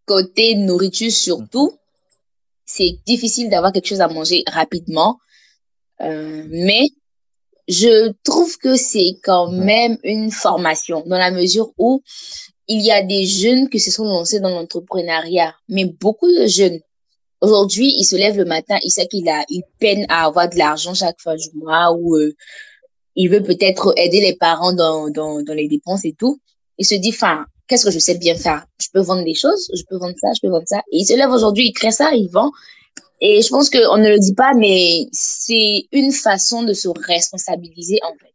côté 0.06 0.56
nourriture 0.56 1.12
surtout, 1.12 1.78
c'est 2.66 2.98
difficile 3.06 3.50
d'avoir 3.50 3.72
quelque 3.72 3.88
chose 3.88 4.02
à 4.02 4.08
manger 4.08 4.44
rapidement. 4.48 5.20
Euh, 6.02 6.44
mais 6.50 6.82
je 7.68 8.12
trouve 8.24 8.58
que 8.58 8.76
c'est 8.76 9.18
quand 9.24 9.52
Mhm. 9.52 9.64
même 9.64 9.98
une 10.04 10.32
formation 10.32 11.04
dans 11.06 11.18
la 11.18 11.32
mesure 11.32 11.72
où 11.78 12.02
il 12.68 12.82
y 12.82 12.92
a 12.92 13.02
des 13.04 13.26
jeunes 13.26 13.70
qui 13.70 13.80
se 13.80 13.92
sont 13.92 14.06
lancés 14.06 14.40
dans 14.40 14.50
l'entrepreneuriat, 14.50 15.54
mais 15.68 15.86
beaucoup 15.86 16.32
de 16.32 16.46
jeunes. 16.48 16.80
Aujourd'hui, 17.42 17.94
il 17.98 18.06
se 18.06 18.16
lève 18.16 18.38
le 18.38 18.46
matin, 18.46 18.78
il 18.84 18.90
sait 18.90 19.08
qu'il 19.08 19.28
a, 19.28 19.44
il 19.50 19.64
peine 19.80 20.06
à 20.10 20.26
avoir 20.26 20.50
de 20.50 20.58
l'argent 20.58 20.94
chaque 20.94 21.20
fin 21.20 21.36
du 21.36 21.50
mois 21.56 21.92
ou 21.92 22.16
euh, 22.16 22.34
il 23.16 23.30
veut 23.30 23.44
peut-être 23.44 23.94
aider 23.98 24.22
les 24.22 24.36
parents 24.36 24.74
dans, 24.74 25.10
dans, 25.10 25.42
dans 25.44 25.54
les 25.54 25.68
dépenses 25.68 26.06
et 26.06 26.14
tout. 26.14 26.40
Il 26.78 26.86
se 26.86 26.96
dit, 26.96 27.10
enfin, 27.10 27.46
qu'est-ce 27.68 27.86
que 27.86 27.92
je 27.92 28.00
sais 28.00 28.18
bien 28.18 28.36
faire? 28.36 28.66
Je 28.82 28.88
peux 28.94 29.02
vendre 29.02 29.24
des 29.26 29.36
choses, 29.36 29.70
je 29.76 29.84
peux 29.90 29.98
vendre 29.98 30.16
ça, 30.20 30.30
je 30.34 30.40
peux 30.42 30.50
vendre 30.50 30.68
ça. 30.68 30.80
Et 30.92 31.00
il 31.00 31.06
se 31.06 31.16
lève 31.16 31.30
aujourd'hui, 31.32 31.68
il 31.68 31.74
crée 31.74 31.92
ça, 31.92 32.14
il 32.14 32.30
vend. 32.30 32.52
Et 33.22 33.42
je 33.42 33.50
pense 33.50 33.70
qu'on 33.70 33.98
ne 33.98 34.10
le 34.10 34.20
dit 34.20 34.34
pas, 34.34 34.54
mais 34.54 35.08
c'est 35.12 35.86
une 35.92 36.12
façon 36.12 36.64
de 36.64 36.74
se 36.74 36.90
responsabiliser, 36.90 38.00
en 38.04 38.14
fait. 38.18 38.34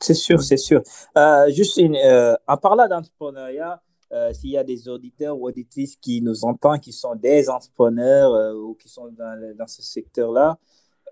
C'est 0.00 0.14
sûr, 0.14 0.42
c'est 0.42 0.56
sûr. 0.58 0.82
Euh, 1.16 1.50
juste 1.50 1.78
une, 1.78 1.96
euh, 1.96 2.36
en 2.46 2.56
parlant 2.58 2.86
d'entrepreneuriat, 2.86 3.80
euh, 4.12 4.32
s'il 4.32 4.50
y 4.50 4.58
a 4.58 4.62
des 4.62 4.88
auditeurs 4.88 5.36
ou 5.36 5.48
auditrices 5.48 5.96
qui 5.96 6.22
nous 6.22 6.44
entendent, 6.44 6.80
qui 6.80 6.92
sont 6.92 7.16
des 7.16 7.48
entrepreneurs 7.48 8.32
euh, 8.34 8.54
ou 8.54 8.74
qui 8.74 8.88
sont 8.88 9.08
dans, 9.08 9.66
ce 9.66 9.82
secteur-là, 9.82 10.58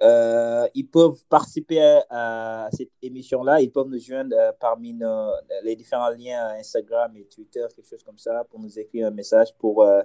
euh, 0.03 0.67
ils 0.75 0.87
peuvent 0.87 1.19
participer 1.29 1.81
à, 2.11 2.65
à 2.67 2.71
cette 2.73 2.91
émission-là. 3.03 3.61
Ils 3.61 3.71
peuvent 3.71 3.89
nous 3.89 4.01
joindre 4.01 4.35
euh, 4.37 4.53
parmi 4.59 4.93
nos, 4.93 5.31
les 5.63 5.77
différents 5.77 6.11
liens 6.11 6.55
Instagram 6.59 7.13
et 7.17 7.25
Twitter, 7.25 7.65
quelque 7.75 7.89
chose 7.89 8.03
comme 8.05 8.19
ça, 8.19 8.45
pour 8.51 8.61
nous 8.61 8.79
écrire 8.79 9.07
un 9.09 9.11
message 9.11 9.49
pour, 9.59 9.83
euh, 9.85 10.03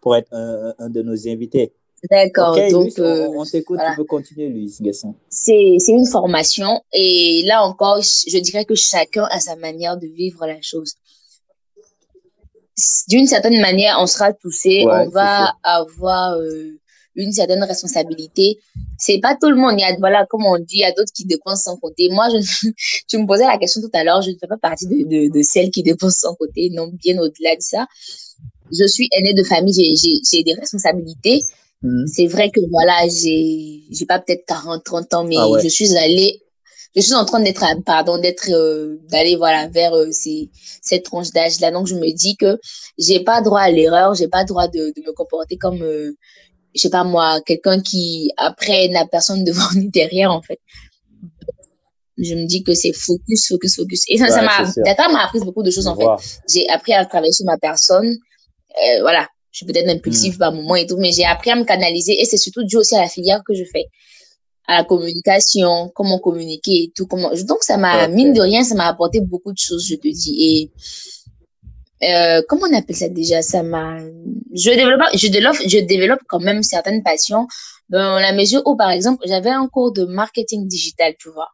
pour 0.00 0.16
être 0.16 0.32
un, 0.32 0.74
un 0.78 0.90
de 0.90 1.02
nos 1.02 1.28
invités. 1.28 1.72
D'accord. 2.10 2.56
Donc, 2.70 2.84
Luis, 2.86 2.94
on, 2.98 3.02
euh, 3.02 3.28
on 3.28 3.44
t'écoute. 3.44 3.76
voilà. 3.76 3.90
Tu 3.90 3.96
peux 3.98 4.04
continuer, 4.04 4.48
Luis 4.48 4.74
Gasson. 4.80 5.14
c'est 5.28 5.76
c'est 5.78 5.92
une 5.92 6.06
formation 6.06 6.80
et 6.94 7.42
là 7.44 7.62
encore 7.62 8.00
je 8.00 8.38
dirais 8.38 8.64
que 8.64 8.74
chacun 8.74 9.24
a 9.30 9.38
sa 9.38 9.54
manière 9.56 9.98
de 9.98 10.06
vivre 10.06 10.46
la 10.46 10.62
chose 10.62 10.94
d'une 13.08 13.26
certaine 13.26 13.60
manière 13.60 13.98
on 14.00 14.06
sera 14.06 14.32
poussé 14.32 14.84
Ouais, 14.86 15.04
on 15.06 15.10
va 15.10 15.52
avoir 15.62 16.38
euh, 16.38 16.79
une 17.16 17.32
certaine 17.32 17.62
responsabilité. 17.62 18.58
C'est 18.98 19.18
pas 19.20 19.36
tout 19.40 19.50
le 19.50 19.56
monde. 19.56 19.74
Il 19.78 19.80
y 19.80 19.84
a 19.84 19.96
voilà 19.98 20.26
comme 20.26 20.44
on 20.46 20.58
dit 20.58 20.76
il 20.76 20.80
y 20.80 20.84
a 20.84 20.92
d'autres 20.92 21.12
qui 21.14 21.24
dépensent 21.24 21.64
sans 21.70 21.76
compter 21.76 22.08
moi 22.10 22.28
je 22.30 22.38
tu 23.08 23.18
me 23.18 23.26
posais 23.26 23.46
la 23.46 23.58
question 23.58 23.80
tout 23.80 23.90
à 23.92 24.04
l'heure 24.04 24.22
je 24.22 24.30
ne 24.30 24.36
fais 24.38 24.46
pas 24.46 24.58
partie 24.58 24.86
de, 24.86 24.96
de, 25.08 25.32
de 25.32 25.42
celles 25.42 25.70
qui 25.70 25.82
dépensent 25.82 26.28
sans 26.28 26.34
compter 26.34 26.70
non 26.72 26.88
bien 26.92 27.18
au-delà 27.18 27.56
de 27.56 27.60
ça. 27.62 27.86
Je 28.72 28.86
suis 28.86 29.08
aînée 29.12 29.34
de 29.34 29.42
famille 29.42 29.96
j'ai 30.30 30.42
des 30.42 30.54
responsabilités. 30.54 31.40
Mhm. 31.82 32.06
c'est 32.06 32.26
vrai 32.26 32.50
que 32.50 32.60
voilà, 32.70 33.08
j'ai 33.08 33.84
j'ai 33.90 34.04
pas 34.06 34.18
peut-être 34.18 34.44
40 34.46 34.84
30 34.84 35.14
ans 35.14 35.24
mais 35.24 35.36
Ah 35.38 35.48
ouais. 35.48 35.62
je 35.62 35.68
suis 35.68 35.96
allée 35.96 36.42
je 36.94 37.00
suis 37.00 37.14
en 37.14 37.24
train 37.24 37.40
d'être 37.40 37.64
pardon 37.86 38.18
d'être 38.18 38.50
euh, 38.50 38.98
d'aller 39.10 39.36
voilà 39.36 39.68
vers 39.68 39.94
euh, 39.94 40.08
ces 40.10 40.50
cette 40.82 41.04
tranche 41.04 41.30
d'âge 41.30 41.60
là 41.60 41.70
donc 41.70 41.86
je 41.86 41.94
me 41.94 42.12
dis 42.12 42.36
que 42.36 42.58
j'ai 42.98 43.20
pas 43.20 43.40
droit 43.42 43.60
à 43.60 43.70
l'erreur, 43.70 44.14
j'ai 44.14 44.28
pas 44.28 44.44
droit 44.44 44.68
de, 44.68 44.92
de 44.96 45.02
me 45.06 45.12
comporter 45.12 45.56
comme 45.56 45.82
euh, 45.82 46.12
je 46.74 46.80
sais 46.80 46.90
pas 46.90 47.04
moi, 47.04 47.40
quelqu'un 47.44 47.80
qui, 47.80 48.32
après, 48.36 48.88
n'a 48.88 49.06
personne 49.06 49.44
devant 49.44 49.68
ni 49.74 49.88
derrière, 49.88 50.32
en 50.32 50.42
fait. 50.42 50.60
Je 52.18 52.34
me 52.34 52.46
dis 52.46 52.62
que 52.62 52.74
c'est 52.74 52.92
focus, 52.92 53.48
focus, 53.48 53.76
focus. 53.76 54.02
Et 54.08 54.18
ça, 54.18 54.28
ça 54.28 54.42
m'a, 54.42 55.08
m'a 55.08 55.24
appris 55.24 55.40
beaucoup 55.40 55.62
de 55.62 55.70
choses, 55.70 55.86
en 55.86 55.96
fait. 55.96 56.40
J'ai 56.52 56.68
appris 56.68 56.92
à 56.92 57.04
travailler 57.06 57.32
sur 57.32 57.46
ma 57.46 57.56
personne. 57.56 58.08
Euh, 58.08 59.00
voilà. 59.00 59.26
Je 59.52 59.58
suis 59.58 59.66
peut-être 59.66 59.88
impulsive 59.88 60.36
hmm. 60.36 60.38
par 60.38 60.52
moment 60.52 60.76
et 60.76 60.86
tout, 60.86 60.96
mais 60.96 61.10
j'ai 61.10 61.24
appris 61.24 61.50
à 61.50 61.56
me 61.56 61.64
canaliser 61.64 62.20
et 62.20 62.24
c'est 62.24 62.36
surtout 62.36 62.62
dû 62.62 62.76
aussi 62.76 62.94
à 62.94 63.00
la 63.00 63.08
filière 63.08 63.40
que 63.44 63.52
je 63.52 63.64
fais 63.64 63.86
à 64.70 64.76
la 64.76 64.84
communication, 64.84 65.90
comment 65.94 66.20
communiquer 66.20 66.84
et 66.84 66.92
tout. 66.94 67.06
Comment... 67.06 67.30
Donc, 67.44 67.62
ça 67.62 67.76
m'a, 67.76 68.06
mine 68.06 68.32
de 68.32 68.40
rien, 68.40 68.62
ça 68.62 68.76
m'a 68.76 68.86
apporté 68.86 69.20
beaucoup 69.20 69.52
de 69.52 69.58
choses, 69.58 69.84
je 69.88 69.96
te 69.96 70.06
dis. 70.06 70.36
Et 70.38 70.70
euh, 72.02 72.42
comment 72.48 72.66
on 72.70 72.76
appelle 72.76 72.96
ça 72.96 73.08
déjà 73.08 73.42
Ça 73.42 73.62
m'a. 73.62 73.98
Je 74.52 74.70
développe, 74.70 75.00
je 75.14 75.28
développe, 75.28 75.56
je 75.66 75.78
développe 75.78 76.20
quand 76.28 76.40
même 76.40 76.62
certaines 76.62 77.02
passions 77.02 77.46
dans 77.88 78.18
la 78.18 78.32
mesure 78.32 78.62
où, 78.66 78.76
par 78.76 78.90
exemple, 78.90 79.22
j'avais 79.26 79.50
un 79.50 79.68
cours 79.68 79.92
de 79.92 80.04
marketing 80.04 80.66
digital, 80.66 81.14
tu 81.18 81.30
vois. 81.30 81.48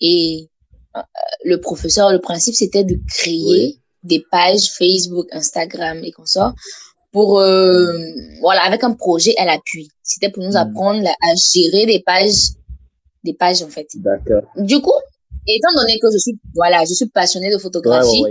Et 0.00 0.48
euh, 0.96 1.00
le 1.44 1.60
professeur, 1.60 2.12
le 2.12 2.20
principe, 2.20 2.54
c'était 2.54 2.84
de 2.84 2.98
créer 3.08 3.78
des 4.02 4.24
pages 4.30 4.70
Facebook, 4.78 5.26
Instagram 5.32 6.00
et 6.04 6.12
consorts 6.12 6.54
pour 7.12 7.40
euh, 7.40 7.96
voilà 8.40 8.62
avec 8.62 8.84
un 8.84 8.92
projet 8.92 9.34
à 9.38 9.44
l'appui. 9.44 9.90
C'était 10.02 10.30
pour 10.30 10.42
nous 10.42 10.52
hmm. 10.52 10.56
apprendre 10.56 11.08
à 11.08 11.34
gérer 11.34 11.86
des 11.86 12.00
pages, 12.00 12.50
des 13.24 13.34
pages 13.34 13.62
en 13.62 13.68
fait. 13.68 13.88
D'accord. 13.94 14.42
Du 14.56 14.80
coup, 14.80 14.92
étant 15.54 15.72
donné 15.74 15.98
que 15.98 16.08
je 16.12 16.18
suis 16.18 16.38
voilà, 16.54 16.84
je 16.84 16.94
suis 16.94 17.06
passionnée 17.06 17.52
de 17.52 17.58
photographie, 17.58 18.22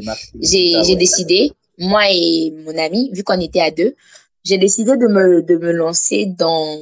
j'ai 0.42 0.74
j'ai 0.84 0.96
décidé 0.96 1.52
moi 1.78 2.04
et 2.10 2.52
mon 2.52 2.78
ami, 2.78 3.10
vu 3.14 3.24
qu'on 3.24 3.40
était 3.40 3.62
à 3.62 3.72
deux, 3.72 3.96
j'ai 4.44 4.58
décidé 4.58 4.92
de 4.98 5.08
me 5.08 5.42
de 5.44 5.56
me 5.58 5.72
lancer 5.72 6.26
dans 6.26 6.78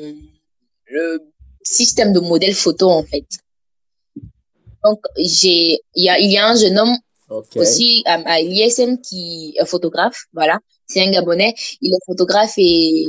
le 0.87 1.19
système 1.63 2.13
de 2.13 2.19
modèle 2.19 2.53
photo 2.53 2.89
en 2.89 3.03
fait. 3.03 3.25
Donc 4.83 4.99
j'ai 5.17 5.79
il 5.95 6.03
y 6.03 6.09
a 6.09 6.19
il 6.19 6.31
y 6.31 6.37
a 6.37 6.47
un 6.47 6.55
jeune 6.55 6.77
homme 6.77 6.97
aussi 7.55 8.03
à, 8.05 8.15
à 8.25 8.41
l'ISM 8.41 8.99
qui 9.01 9.55
est 9.59 9.65
photographe, 9.65 10.25
voilà. 10.33 10.59
C'est 10.85 11.01
un 11.01 11.09
Gabonais, 11.09 11.55
il 11.81 11.93
est 11.93 12.05
photographe 12.05 12.53
et 12.57 13.07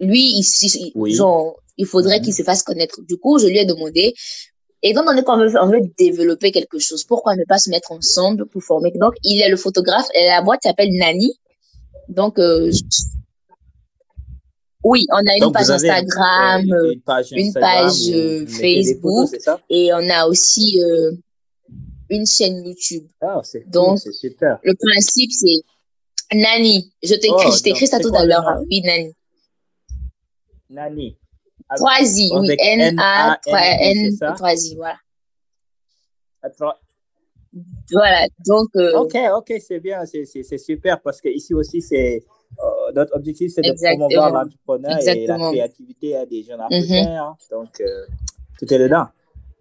lui, 0.00 0.34
il, 0.36 1.14
genre, 1.14 1.56
il 1.76 1.86
faudrait 1.86 2.20
qu'il 2.20 2.34
se 2.34 2.42
fasse 2.42 2.62
connaître. 2.62 3.00
Du 3.02 3.16
coup, 3.18 3.38
je 3.38 3.46
lui 3.46 3.58
ai 3.58 3.64
demandé, 3.64 4.14
étant 4.82 5.04
donné 5.04 5.22
qu'on 5.22 5.38
veut, 5.38 5.52
on 5.60 5.68
veut 5.68 5.80
développer 5.98 6.50
quelque 6.52 6.78
chose, 6.78 7.04
pourquoi 7.04 7.36
ne 7.36 7.44
pas 7.44 7.58
se 7.58 7.70
mettre 7.70 7.92
ensemble 7.92 8.46
pour 8.46 8.62
former? 8.62 8.92
Donc, 8.94 9.14
il 9.22 9.40
est 9.40 9.48
le 9.48 9.56
photographe 9.56 10.08
et 10.14 10.26
la 10.26 10.42
boîte 10.42 10.60
s'appelle 10.62 10.90
Nani. 10.92 11.32
Donc, 12.08 12.38
euh, 12.38 12.70
oui, 14.84 15.06
on 15.12 15.16
a 15.16 15.36
une 15.36 15.52
page, 15.52 15.70
Instagram, 15.70 16.62
une 16.62 17.52
page, 17.52 17.94
euh, 18.10 18.46
Facebook 18.46 19.30
et 19.70 19.92
on 19.92 20.10
a 20.10 20.26
aussi 20.26 20.80
euh, 20.82 21.12
une 22.10 22.26
chaîne 22.26 22.64
YouTube. 22.66 23.04
Ah, 23.20 23.40
c'est 23.44 23.68
Donc, 23.70 24.00
super. 24.00 24.58
le 24.64 24.74
principe, 24.74 25.30
c'est 25.30 26.36
Nani. 26.36 26.92
Je 27.02 27.14
t'écris, 27.14 27.46
oh, 27.48 27.54
je 27.56 27.62
t'écris 27.62 27.86
ça 27.86 28.00
tout 28.00 28.14
à 28.14 28.24
l'heure. 28.24 28.44
Oui, 28.68 28.82
Nani. 28.82 29.12
Nani. 30.68 31.16
Trois 31.76 32.00
I, 32.00 32.30
oui. 32.34 32.56
N-A, 32.58 33.38
3N, 33.46 34.36
3 34.36 34.54
I, 34.54 34.76
voilà. 34.76 34.98
Voilà, 37.92 38.26
donc. 38.46 38.68
Euh, 38.76 38.98
ok, 38.98 39.16
ok, 39.36 39.52
c'est 39.60 39.80
bien, 39.80 40.04
c'est 40.06 40.58
super 40.58 41.00
parce 41.00 41.20
que 41.20 41.28
ici 41.28 41.52
aussi, 41.54 41.82
c'est 41.82 42.24
euh, 42.58 42.92
notre 42.94 43.14
objectif, 43.14 43.52
c'est 43.54 43.62
de 43.62 43.74
promouvoir 43.74 44.32
l'entrepreneur 44.32 44.98
et 45.06 45.26
la 45.26 45.36
créativité 45.36 46.26
des 46.26 46.42
jeunes 46.42 46.60
africains. 46.60 47.22
Hein. 47.22 47.36
donc, 47.50 47.80
euh, 47.80 48.06
tout 48.58 48.72
est 48.72 48.78
dedans. 48.78 49.06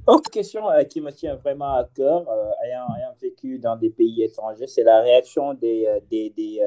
Autre 0.07 0.31
question 0.31 0.63
qui 0.89 0.99
me 0.99 1.11
tient 1.11 1.35
vraiment 1.35 1.75
à 1.75 1.87
cœur, 1.93 2.25
ayant, 2.65 2.87
ayant, 2.97 3.13
vécu 3.21 3.59
dans 3.59 3.75
des 3.75 3.91
pays 3.91 4.23
étrangers, 4.23 4.65
c'est 4.65 4.83
la 4.83 5.01
réaction 5.01 5.53
des, 5.53 5.87
des, 6.09 6.31
des, 6.31 6.59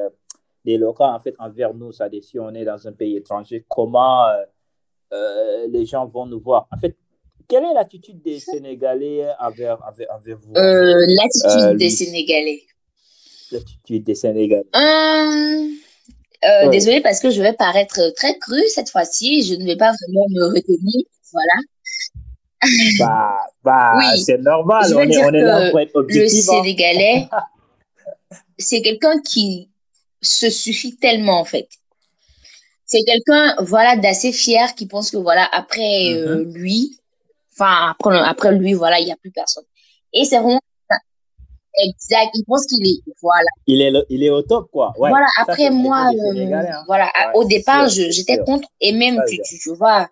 des, 0.64 0.78
locaux 0.78 1.02
en 1.04 1.18
fait, 1.18 1.34
envers 1.40 1.74
nous. 1.74 1.90
Ça 1.90 2.08
si 2.20 2.38
on 2.38 2.50
est 2.50 2.64
dans 2.64 2.86
un 2.86 2.92
pays 2.92 3.16
étranger, 3.16 3.64
comment 3.68 4.26
les 5.12 5.86
gens 5.86 6.06
vont 6.06 6.26
nous 6.26 6.40
voir. 6.40 6.68
En 6.72 6.78
fait, 6.78 6.96
quelle 7.48 7.64
est 7.64 7.74
l'attitude 7.74 8.22
des 8.22 8.40
Sénégalais 8.40 9.26
envers, 9.40 9.78
envers, 9.86 10.08
envers 10.16 10.38
vous? 10.38 10.52
L'attitude 10.54 11.76
des 11.78 11.90
Sénégalais. 11.90 12.62
L'attitude 13.52 14.04
des 14.04 14.14
Sénégalais. 14.14 14.66
Euh, 16.44 16.68
Désolée 16.68 17.00
parce 17.00 17.20
que 17.20 17.30
je 17.30 17.40
vais 17.40 17.52
paraître 17.52 18.12
très 18.16 18.38
cru 18.38 18.60
cette 18.68 18.90
fois-ci. 18.90 19.42
Je 19.42 19.54
ne 19.54 19.64
vais 19.64 19.76
pas 19.76 19.92
vraiment 19.92 20.26
me 20.30 20.54
retenir. 20.54 21.04
Voilà. 21.32 21.54
Bah, 22.98 23.36
bah 23.62 23.98
c'est 24.16 24.38
normal. 24.38 24.90
on, 24.96 25.00
est, 25.00 25.22
on 25.22 25.34
est, 25.34 25.42
là 25.42 25.70
pour 25.70 25.80
être 25.80 25.94
objectif. 25.96 26.46
Le 26.46 26.54
hein. 26.54 26.62
Sénégalais, 26.62 27.28
c'est 28.58 28.80
quelqu'un 28.80 29.20
qui 29.20 29.68
se 30.22 30.48
suffit 30.48 30.96
tellement, 30.96 31.40
en 31.40 31.44
fait. 31.44 31.68
C'est 32.86 33.02
quelqu'un, 33.04 33.54
voilà, 33.60 33.96
d'assez 33.96 34.32
fier 34.32 34.74
qui 34.74 34.86
pense 34.86 35.10
que, 35.10 35.16
voilà, 35.16 35.48
après 35.52 36.12
euh, 36.14 36.44
mm-hmm. 36.44 36.52
lui, 36.52 36.98
enfin, 37.52 37.90
après, 37.90 38.18
après 38.18 38.52
lui, 38.52 38.74
voilà, 38.74 39.00
il 39.00 39.06
n'y 39.06 39.12
a 39.12 39.16
plus 39.16 39.30
personne. 39.30 39.64
Et 40.12 40.24
c'est 40.24 40.38
vraiment 40.38 40.60
Exact, 41.76 42.30
il 42.34 42.44
pense 42.44 42.66
qu'il 42.66 42.86
est, 42.86 43.00
voilà. 43.20 43.48
Il 43.66 43.82
est, 43.82 43.92
il 44.08 44.22
est 44.22 44.30
au 44.30 44.42
top, 44.42 44.70
quoi. 44.70 44.92
Ouais. 44.96 45.10
Voilà, 45.10 45.26
après 45.38 45.70
moi, 45.70 46.08
euh, 46.14 46.54
hein. 46.54 46.84
voilà, 46.86 47.10
au 47.34 47.44
départ, 47.44 47.88
j'étais 47.88 48.38
contre, 48.38 48.68
et 48.80 48.92
même, 48.92 49.20
tu, 49.28 49.40
tu, 49.44 49.58
tu, 49.58 49.74
vois, 49.74 50.08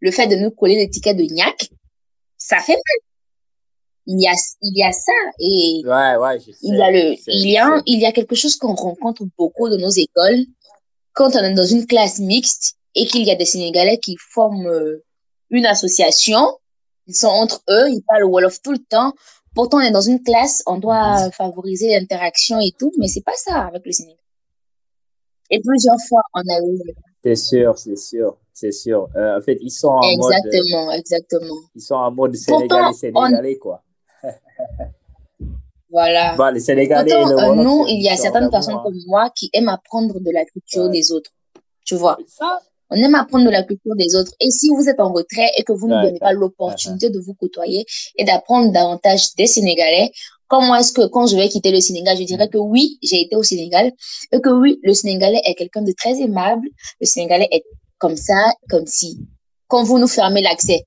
le 0.00 0.10
fait 0.10 0.26
de 0.26 0.36
nous 0.36 0.50
coller 0.50 0.76
l'étiquette 0.76 1.16
de 1.16 1.22
Niac, 1.22 1.70
ça 2.36 2.58
fait 2.58 2.74
mal. 2.74 2.82
Il 4.08 4.20
y 4.20 4.28
a, 4.28 4.32
il 4.60 4.76
y 4.76 4.84
a 4.84 4.92
ça 4.92 5.12
et 5.40 5.82
ouais, 5.84 6.16
ouais, 6.16 6.38
je 6.38 6.52
sais, 6.52 6.58
il 6.62 6.76
y 6.76 6.80
a 6.80 6.90
le, 6.92 7.16
il 7.26 7.50
y 7.50 7.58
a, 7.58 7.82
il 7.86 7.98
y 7.98 8.06
a 8.06 8.12
quelque 8.12 8.36
chose 8.36 8.54
qu'on 8.54 8.74
rencontre 8.74 9.24
beaucoup 9.36 9.68
dans 9.68 9.78
nos 9.78 9.90
écoles 9.90 10.44
quand 11.16 11.34
on 11.34 11.42
est 11.42 11.54
dans 11.54 11.66
une 11.66 11.86
classe 11.86 12.20
mixte 12.20 12.76
et 12.94 13.06
qu'il 13.06 13.24
y 13.24 13.30
a 13.32 13.34
des 13.34 13.44
Sénégalais 13.44 13.98
qui 13.98 14.16
forment 14.16 14.68
euh, 14.68 15.04
une 15.50 15.66
association. 15.66 16.58
Ils 17.08 17.14
sont 17.14 17.28
entre 17.28 17.62
eux, 17.68 17.88
ils 17.90 18.02
parlent 18.06 18.24
Wolof 18.24 18.62
tout 18.62 18.72
le 18.72 18.78
temps. 18.78 19.12
Pourtant, 19.54 19.78
on 19.78 19.80
est 19.80 19.90
dans 19.90 20.00
une 20.00 20.22
classe, 20.22 20.62
on 20.66 20.78
doit 20.78 21.30
favoriser 21.32 21.88
l'interaction 21.98 22.60
et 22.60 22.72
tout, 22.78 22.92
mais 22.98 23.08
c'est 23.08 23.24
pas 23.24 23.36
ça 23.36 23.62
avec 23.62 23.82
le 23.84 23.92
Sénégal. 23.92 24.18
Et 25.50 25.60
plusieurs 25.60 26.00
fois, 26.08 26.20
on 26.34 26.40
a 26.40 26.60
eu. 26.66 26.78
C'est 27.24 27.36
sûr, 27.36 27.78
c'est 27.78 27.96
sûr 27.96 28.36
c'est 28.56 28.72
sûr. 28.72 29.08
Euh, 29.16 29.38
en 29.38 29.40
fait, 29.42 29.58
ils 29.60 29.70
sont 29.70 29.88
en 29.88 30.00
exactement, 30.02 30.86
mode. 30.86 30.94
Exactement, 30.98 31.56
Ils 31.74 31.82
sont 31.82 31.94
en 31.94 32.10
mode 32.10 32.34
sénégalais, 32.34 32.92
sénégalais, 32.94 33.56
quoi. 33.58 33.82
voilà. 35.96 36.34
Bah, 36.36 36.52
les 36.52 36.60
Sénégalais. 36.60 37.10
Pourtant, 37.10 37.54
le 37.54 37.62
nous, 37.62 37.86
il 37.88 38.02
y 38.02 38.10
a 38.10 38.16
certaines 38.18 38.50
personnes 38.50 38.78
comme 38.84 38.98
moi 39.06 39.30
qui 39.34 39.48
aiment 39.54 39.70
apprendre 39.70 40.20
de 40.20 40.30
la 40.30 40.44
culture 40.44 40.90
des 40.90 41.10
autres. 41.10 41.30
Tu 41.86 41.94
vois. 41.94 42.18
Ça, 42.26 42.60
on 42.90 42.96
aime 42.96 43.14
apprendre 43.14 43.46
de 43.46 43.50
la 43.50 43.62
culture 43.62 43.96
des 43.96 44.14
autres. 44.14 44.32
Et 44.38 44.50
si 44.50 44.68
vous 44.76 44.90
êtes 44.90 45.00
en 45.00 45.10
retrait 45.10 45.50
et 45.56 45.62
que 45.62 45.72
vous 45.72 45.88
ne 45.88 45.94
donnez 46.02 46.18
pas 46.18 46.34
l'opportunité 46.34 47.08
de 47.08 47.18
vous 47.18 47.32
côtoyer 47.32 47.86
et 48.16 48.24
d'apprendre 48.24 48.70
davantage 48.72 49.34
des 49.38 49.46
Sénégalais, 49.46 50.10
comment 50.48 50.74
est-ce 50.74 50.92
que 50.92 51.06
quand 51.06 51.26
je 51.28 51.36
vais 51.36 51.48
quitter 51.48 51.72
le 51.72 51.80
Sénégal, 51.80 52.18
je 52.18 52.24
dirais 52.24 52.50
que 52.50 52.58
oui, 52.58 52.98
j'ai 53.02 53.22
été 53.22 53.34
au 53.34 53.42
Sénégal 53.42 53.90
et 54.32 54.40
que 54.42 54.50
oui, 54.50 54.78
le 54.82 54.92
Sénégalais 54.92 55.40
est 55.46 55.54
quelqu'un 55.54 55.80
de 55.80 55.92
très 55.92 56.20
aimable. 56.20 56.68
Le 57.00 57.06
Sénégalais 57.06 57.48
est 57.50 57.64
comme 57.96 58.16
ça, 58.16 58.52
comme 58.68 58.86
si, 58.86 59.18
quand 59.66 59.82
vous 59.82 59.98
nous 59.98 60.08
fermez 60.08 60.42
l'accès. 60.42 60.84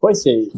Oui, 0.00 0.14
c'est, 0.14 0.48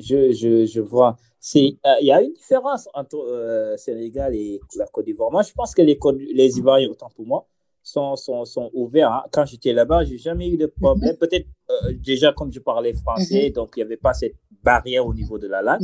je, 0.00 0.32
je, 0.32 0.66
je 0.66 0.80
vois. 0.80 1.16
Euh, 1.56 1.70
il 2.00 2.06
y 2.06 2.12
a 2.12 2.20
une 2.22 2.32
différence 2.32 2.88
entre 2.94 3.16
euh, 3.16 3.76
Sénégal 3.76 4.34
et 4.34 4.60
la 4.76 4.86
Côte 4.86 5.06
d'Ivoire. 5.06 5.30
Moi, 5.30 5.42
je 5.42 5.52
pense 5.52 5.74
que 5.74 5.82
les, 5.82 5.98
les 6.34 6.58
Ivoiriens, 6.58 6.88
autant 6.90 7.10
pour 7.14 7.26
moi, 7.26 7.46
sont, 7.82 8.14
sont, 8.16 8.44
sont 8.44 8.70
ouverts. 8.74 9.10
Hein. 9.10 9.22
Quand 9.32 9.46
j'étais 9.46 9.72
là-bas, 9.72 10.04
j'ai 10.04 10.18
jamais 10.18 10.48
eu 10.48 10.56
de 10.56 10.66
problème. 10.66 11.16
Peut-être 11.16 11.46
euh, 11.70 11.94
déjà 11.94 12.32
comme 12.32 12.52
je 12.52 12.60
parlais 12.60 12.92
français, 12.92 13.46
mhm. 13.48 13.52
donc 13.52 13.72
il 13.76 13.80
n'y 13.80 13.84
avait 13.84 13.96
pas 13.96 14.12
cette 14.12 14.34
barrière 14.62 15.06
au 15.06 15.14
niveau 15.14 15.38
de 15.38 15.48
la 15.48 15.62
langue. 15.62 15.80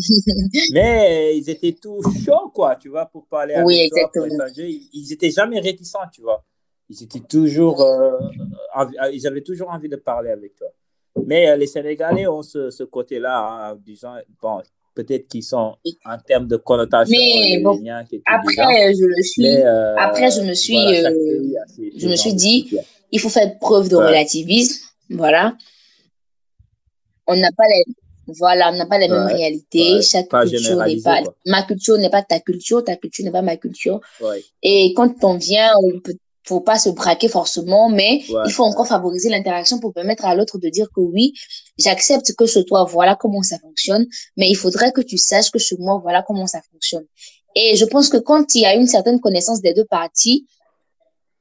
Mais 0.73 1.39
ils 1.39 1.49
étaient 1.49 1.77
tous 1.81 2.03
chauds, 2.25 2.51
quoi, 2.53 2.77
tu 2.77 2.91
vois, 2.91 3.07
pour 3.07 3.27
parler 3.27 3.55
oui, 3.65 3.79
avec 3.79 3.93
exactement. 3.93 4.37
toi, 4.37 4.49
Ils, 4.59 4.89
ils 4.93 5.13
étaient 5.13 5.31
jamais 5.31 5.61
réticents, 5.61 6.09
tu 6.13 6.21
vois 6.21 6.45
ils 6.89 7.03
étaient 7.03 7.21
toujours, 7.21 7.85
ils 9.13 9.27
avaient 9.27 9.43
toujours 9.43 9.71
envie 9.71 9.89
de 9.89 9.97
parler 9.97 10.31
avec 10.31 10.55
toi. 10.55 10.66
Mais 11.27 11.49
euh, 11.51 11.57
les 11.57 11.67
Sénégalais 11.67 12.27
ont 12.29 12.43
ce, 12.43 12.71
ce 12.71 12.85
côté-là, 12.85 13.37
hein, 13.37 13.73
en 13.73 13.77
disant, 13.77 14.15
bon, 14.41 14.63
peut-être 14.95 15.27
qu'ils 15.27 15.43
sont 15.43 15.75
en 16.05 16.19
termes 16.19 16.47
de 16.47 16.57
connotation. 16.57 17.19
Mais 17.19 17.61
bon, 17.61 17.83
après, 18.25 18.95
je 18.95 19.05
le 19.05 19.23
suis. 19.23 19.45
Euh, 19.45 19.97
après, 19.97 20.31
je 20.31 20.41
me 20.43 20.55
suis, 20.55 20.79
je 21.99 22.09
me 22.09 22.15
suis 22.17 22.33
dit, 22.33 22.71
il 23.11 23.21
faut 23.21 23.29
faire 23.29 23.59
preuve 23.59 23.89
de 23.89 23.97
relativisme. 23.97 24.87
Voilà. 25.11 25.57
On 27.27 27.35
n'a 27.35 27.51
pas 27.57 27.65
les, 27.69 27.85
voilà, 28.29 28.71
on 28.73 28.77
n'a 28.77 28.87
pas 28.87 28.99
les 28.99 29.09
mêmes 29.09 29.27
réalités. 29.27 30.01
Chaque 30.03 30.29
culture 30.29 30.77
n'est 30.85 31.01
pas, 31.03 31.23
ma 31.45 31.65
culture 31.65 31.99
n'est 31.99 32.11
pas 32.11 32.23
ta 32.23 32.39
culture, 32.39 32.85
ta 32.85 32.95
culture 32.95 33.25
n'est 33.25 33.33
pas 33.33 33.43
ma 33.43 33.57
culture. 33.57 34.01
Et 34.63 34.95
quand 34.95 35.13
on 35.25 35.37
vient, 35.37 35.73
on 35.83 35.99
peut 35.99 36.15
faut 36.47 36.61
pas 36.61 36.79
se 36.79 36.89
braquer 36.91 37.29
forcément, 37.29 37.89
mais 37.89 38.23
il 38.47 38.53
faut 38.53 38.65
encore 38.65 38.87
favoriser 38.87 39.29
l'interaction 39.29 39.81
pour 39.81 39.93
permettre 39.93 40.25
à 40.25 40.35
l'autre 40.35 40.59
de 40.59 40.69
dire 40.69 40.89
que 40.95 41.01
oui, 41.01 41.35
j'accepte 41.79 42.35
que 42.35 42.47
chez 42.47 42.65
toi, 42.65 42.85
voilà 42.85 43.17
comment 43.17 43.43
ça 43.43 43.59
fonctionne, 43.59 44.07
mais 44.37 44.49
il 44.49 44.55
faudrait 44.55 44.93
que 44.93 45.01
tu 45.01 45.19
saches 45.19 45.51
que 45.51 45.59
chez 45.59 45.77
moi, 45.79 45.99
voilà 46.03 46.23
comment 46.23 46.47
ça 46.47 46.61
fonctionne. 46.71 47.07
Et 47.55 47.75
je 47.77 47.85
pense 47.85 48.09
que 48.09 48.19
quand 48.19 48.55
il 48.55 48.63
y 48.63 48.67
a 48.67 48.75
une 48.75 48.87
certaine 48.87 49.21
connaissance 49.21 49.61
des 49.61 49.75
deux 49.75 49.85
parties, 49.87 50.47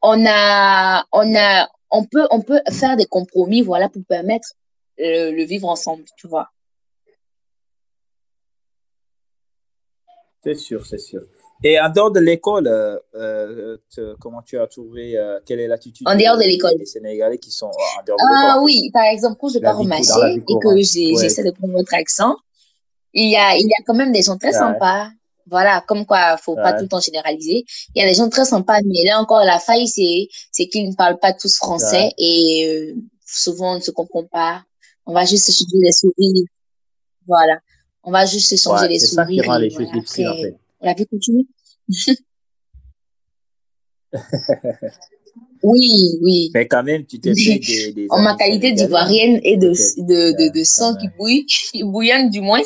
on 0.02 0.26
a, 0.26 1.06
on 1.12 1.36
a, 1.36 1.70
on 1.92 2.04
peut, 2.06 2.28
on 2.32 2.42
peut 2.42 2.62
faire 2.72 2.98
des 2.98 3.06
compromis, 3.06 3.62
voilà, 3.62 3.90
pour 3.90 4.04
permettre 4.08 4.54
le, 4.98 5.32
le 5.32 5.44
vivre 5.44 5.68
ensemble, 5.68 6.06
tu 6.18 6.28
vois. 6.28 6.50
C'est 10.44 10.56
sûr, 10.56 10.86
c'est 10.86 11.00
sûr. 11.00 11.22
Et 11.64 11.80
en 11.80 11.90
dehors 11.90 12.12
de 12.12 12.20
l'école, 12.20 12.68
euh, 12.68 12.98
euh 13.16 13.78
comment 14.20 14.42
tu 14.42 14.60
as 14.60 14.68
trouvé, 14.68 15.18
euh, 15.18 15.40
quelle 15.46 15.60
est 15.60 15.68
l'attitude 15.68 16.08
En 16.08 16.16
dehors 16.16 16.38
de 16.38 16.44
l'école. 16.44 16.78
des 16.78 16.86
Sénégalais 16.86 17.38
qui 17.38 17.52
sont 17.52 17.68
en 17.68 18.04
dehors 18.06 18.18
de 18.18 18.24
l'école 18.24 18.52
Ah 18.52 18.60
oui, 18.62 18.90
par 18.92 19.06
exemple, 19.06 19.38
quand 19.40 19.50
je 19.50 19.60
pars 19.60 19.80
au 19.80 19.84
marché 19.84 20.12
et 20.36 20.54
que 20.62 20.76
j'essaie 20.78 21.44
de 21.44 21.52
prendre 21.52 21.74
votre 21.74 21.94
accent, 21.94 22.36
il 23.14 23.32
y, 23.32 23.38
a, 23.38 23.56
il 23.56 23.66
y 23.66 23.72
a 23.72 23.84
quand 23.86 23.94
même 23.94 24.12
des 24.12 24.22
gens 24.22 24.38
très 24.38 24.52
sympas. 24.52 25.10
Voilà, 25.48 25.84
comme 25.88 26.06
quoi, 26.08 26.38
faut 26.38 26.56
pas 26.56 26.74
tout 26.74 26.84
le 26.84 26.88
temps 26.90 27.00
généraliser. 27.00 27.66
Il 27.94 28.02
y 28.02 28.06
a 28.06 28.10
des 28.10 28.16
gens 28.16 28.30
très 28.30 28.46
sympas, 28.46 28.80
mais 28.84 29.06
là 29.06 29.20
encore, 29.22 29.46
la 29.46 29.60
faille, 29.60 29.88
c'est, 29.88 30.28
c'est 30.52 30.68
qu'ils 30.68 30.90
ne 30.90 30.96
parlent 30.96 31.20
pas 31.20 31.34
tous 31.34 31.56
français 31.56 32.12
et 32.18 32.68
euh, 32.68 32.96
souvent, 33.26 33.74
on 33.74 33.76
ne 33.76 33.80
se 33.80 33.92
comprend 33.92 34.24
pas. 34.24 34.64
On 35.06 35.14
va 35.14 35.24
juste 35.24 35.46
se 35.46 35.52
changer 35.52 35.78
les 35.78 35.92
sourires. 35.92 36.46
Voilà. 37.28 37.60
On 38.04 38.12
va 38.12 38.26
juste 38.26 38.50
se 38.50 38.56
changer 38.56 38.88
les 38.88 39.00
sourires. 39.00 39.10
C'est 39.10 39.16
ça 39.16 39.26
qui 39.26 39.42
rend 39.42 39.58
les 39.58 39.70
choses 39.70 39.92
difficiles, 39.92 40.28
en 40.28 40.36
fait. 40.36 40.58
La 40.86 40.94
vie 40.94 41.08
continue. 41.08 41.48
oui, 45.64 46.20
oui. 46.22 46.52
Mais 46.54 46.68
quand 46.68 46.84
même, 46.84 47.06
tu 47.08 47.20
t'es 47.20 47.34
fait 47.34 47.58
des, 47.58 47.92
des 47.92 48.06
En 48.12 48.22
ma 48.22 48.36
qualité 48.36 48.72
d'ivoirienne 48.72 49.40
et 49.44 49.58
de, 49.58 49.70
de, 49.70 50.38
de, 50.38 50.54
de, 50.54 50.64
sang 50.64 50.96
qui 50.96 51.08
bouille, 51.18 51.48
qui 51.48 51.84
bouillonne 51.84 52.30
du 52.30 52.40
moins, 52.42 52.62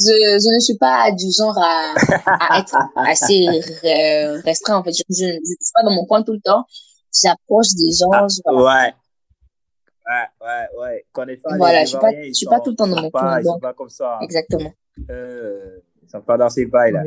je, 0.00 0.06
je 0.06 0.54
ne 0.54 0.60
suis 0.60 0.78
pas 0.78 1.12
du 1.12 1.26
genre 1.30 1.58
à, 1.58 1.94
à 2.24 2.60
être 2.60 2.74
assez 2.96 3.46
restreint, 4.46 4.78
en 4.78 4.82
fait. 4.82 4.92
Je 4.92 5.02
ne 5.26 5.32
suis 5.44 5.72
pas 5.74 5.82
dans 5.82 5.92
mon 5.94 6.06
coin 6.06 6.22
tout 6.22 6.32
le 6.32 6.40
temps. 6.40 6.64
J'approche 7.22 7.74
des 7.74 7.92
gens. 7.92 8.10
Ah, 8.14 8.26
ouais. 8.50 8.94
Ouais, 10.06 10.26
ouais, 10.40 10.68
ouais. 10.80 11.04
Les 11.26 11.38
voilà, 11.58 11.84
je 11.84 11.90
suis 11.90 11.98
pas, 11.98 12.12
je 12.12 12.32
suis 12.32 12.46
pas 12.46 12.60
tout 12.60 12.70
le 12.70 12.76
temps 12.76 12.88
dans 12.88 13.02
mon 13.02 13.10
coin. 13.10 13.40
Ils 13.40 13.44
sont 13.44 13.58
pas 13.58 13.74
comme 13.74 13.90
ça. 13.90 14.18
Exactement. 14.22 14.72
Euh, 15.10 15.80
ils 16.08 16.10
sont 16.10 16.22
pas 16.22 16.38
dans 16.38 16.48
ces 16.48 16.64
bails-là. 16.64 17.04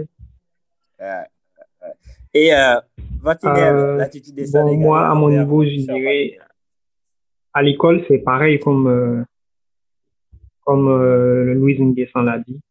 Et 2.33 2.53
euh, 2.53 2.75
euh, 3.25 3.97
l'attitude 3.97 4.35
des 4.35 4.45
bon, 4.53 4.77
Moi, 4.77 5.07
à 5.09 5.15
mon 5.15 5.29
niveau, 5.29 5.63
je 5.63 5.75
dirais, 5.75 6.37
à 7.53 7.63
l'école, 7.63 8.03
c'est 8.07 8.19
pareil 8.19 8.59
comme, 8.59 8.87
euh, 8.87 9.23
comme 10.63 10.87
euh, 10.87 11.53
Louise 11.55 11.79
Nguessan 11.79 12.23
l'a 12.23 12.37
dit. 12.39 12.61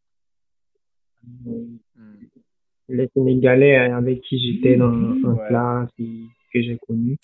Hmm. 1.25 1.77
Les 2.89 3.09
Sénégalais 3.15 3.77
avec 3.77 4.21
qui 4.23 4.39
j'étais 4.39 4.77
dans 4.77 4.93
en 5.25 5.37
classe 5.37 5.91
et 5.99 6.25
que 6.53 6.63
j'ai 6.63 6.79
connu, 6.79 7.17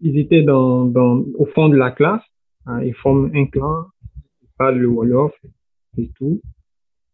ils 0.00 0.18
étaient 0.18 0.42
dans, 0.42 0.84
dans, 0.84 1.24
au 1.38 1.46
fond 1.46 1.68
de 1.68 1.76
la 1.76 1.90
classe. 1.90 2.22
Hein, 2.66 2.82
ils 2.82 2.94
forment 2.94 3.30
un 3.34 3.46
clan, 3.46 3.86
ils 4.42 4.48
parlent 4.58 4.78
le 4.78 4.88
Wolof 4.88 5.32
et 5.98 6.10
tout. 6.16 6.40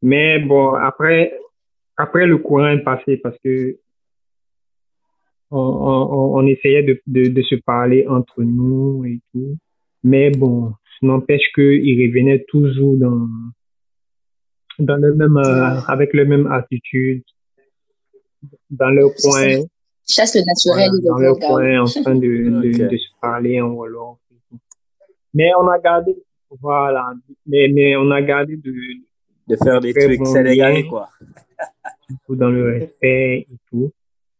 Mais 0.03 0.41
bon, 0.41 0.75
après, 0.75 1.33
après 1.97 2.27
le 2.27 2.39
courant 2.39 2.69
est 2.69 2.83
passé 2.83 3.17
parce 3.17 3.37
que 3.45 3.79
on, 5.51 5.59
on, 5.59 6.39
on 6.39 6.47
essayait 6.47 6.83
de, 6.83 7.01
de, 7.07 7.29
de, 7.29 7.43
se 7.43 7.55
parler 7.57 8.07
entre 8.09 8.43
nous 8.43 9.05
et 9.05 9.21
tout. 9.33 9.57
Mais 10.03 10.31
bon, 10.31 10.71
ça 10.71 11.07
n'empêche 11.07 11.53
qu'ils 11.55 12.09
revenaient 12.09 12.45
toujours 12.49 12.97
dans, 12.97 13.29
dans 14.79 14.97
le 14.97 15.15
même, 15.15 15.37
euh, 15.37 15.81
avec 15.87 16.15
le 16.15 16.25
même 16.25 16.47
attitude, 16.47 17.23
dans 18.71 18.91
leur 18.91 19.11
coin. 19.23 19.63
Chasse 20.09 20.35
le 20.35 20.43
naturel. 20.45 20.91
dans 21.05 21.19
leur 21.19 21.39
coin, 21.39 21.83
en 21.83 21.85
train 21.85 22.15
de, 22.15 22.21
de, 22.63 22.89
de, 22.89 22.97
se 22.97 23.21
parler 23.21 23.61
en 23.61 23.69
Wolof. 23.69 24.19
Mais 25.35 25.51
on 25.59 25.69
a 25.69 25.79
gardé, 25.79 26.17
voilà, 26.61 27.13
mais, 27.47 27.69
mais 27.69 27.95
on 27.97 28.11
a 28.11 28.21
gardé 28.21 28.57
de, 28.57 28.73
de 29.47 29.57
faire 29.57 29.81
des 29.81 29.93
trucs 29.93 30.27
sénégalais, 30.27 30.87
quoi. 30.87 31.09
dans 32.29 32.51
le 32.51 32.79
respect 32.79 33.47
et 33.51 33.59
tout. 33.71 33.93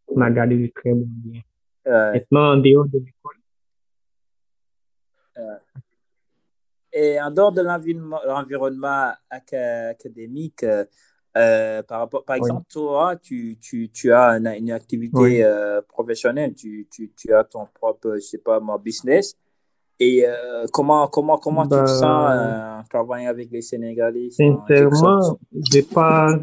On 0.07 0.21
a 0.21 0.29
gardé 0.29 0.55
du 0.55 0.71
très 0.71 0.91
bon 0.91 1.07
lien. 1.25 1.41
Maintenant, 1.85 2.53
en 2.53 2.57
dehors 2.57 2.85
de 2.85 2.99
l'école? 2.99 3.37
Et 6.95 7.19
en 7.19 7.31
dehors 7.31 7.51
de 7.51 7.61
l'environnement 7.61 9.11
académique, 9.29 10.63
euh, 11.35 11.81
par, 11.81 11.99
rapport, 12.01 12.23
par 12.23 12.35
exemple, 12.35 12.65
toi, 12.69 13.15
tu, 13.15 13.57
tu, 13.59 13.89
tu 13.89 14.13
as 14.13 14.37
une, 14.37 14.71
activité 14.71 15.43
euh, 15.43 15.81
professionnelle, 15.81 16.53
tu, 16.53 16.87
tu, 16.91 17.11
tu 17.17 17.33
as 17.33 17.43
ton 17.43 17.65
propre, 17.73 18.15
je 18.15 18.19
sais 18.19 18.37
pas, 18.37 18.59
mon 18.59 18.77
business. 18.77 19.35
Et 19.99 20.27
euh, 20.27 20.65
comment, 20.71 21.07
comment, 21.07 21.39
comment 21.39 21.63
tu 21.63 21.69
te 21.69 21.85
sens 21.87 22.72
euh, 22.83 22.89
travaillant 22.89 23.29
avec 23.29 23.49
les 23.51 23.61
Sénégalais 23.61 24.29
Sincèrement, 24.31 25.37
j'ai 25.71 25.83
pas, 25.83 26.39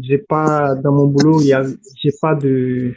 j'ai 0.00 0.18
pas, 0.18 0.74
dans 0.74 0.92
mon 0.92 1.06
boulot, 1.06 1.40
il 1.40 1.48
y 1.48 1.52
a, 1.52 1.64
j'ai 1.96 2.12
pas 2.20 2.34
de, 2.34 2.92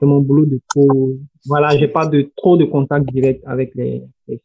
dans 0.00 0.06
mon 0.08 0.20
boulot 0.20 0.46
de 0.46 0.60
trop, 0.68 1.12
voilà, 1.46 1.76
j'ai 1.76 1.88
pas 1.88 2.06
de 2.06 2.30
trop 2.36 2.56
de 2.56 2.64
contact 2.64 3.06
direct 3.12 3.42
avec 3.46 3.74
les, 3.74 4.02
les 4.28 4.40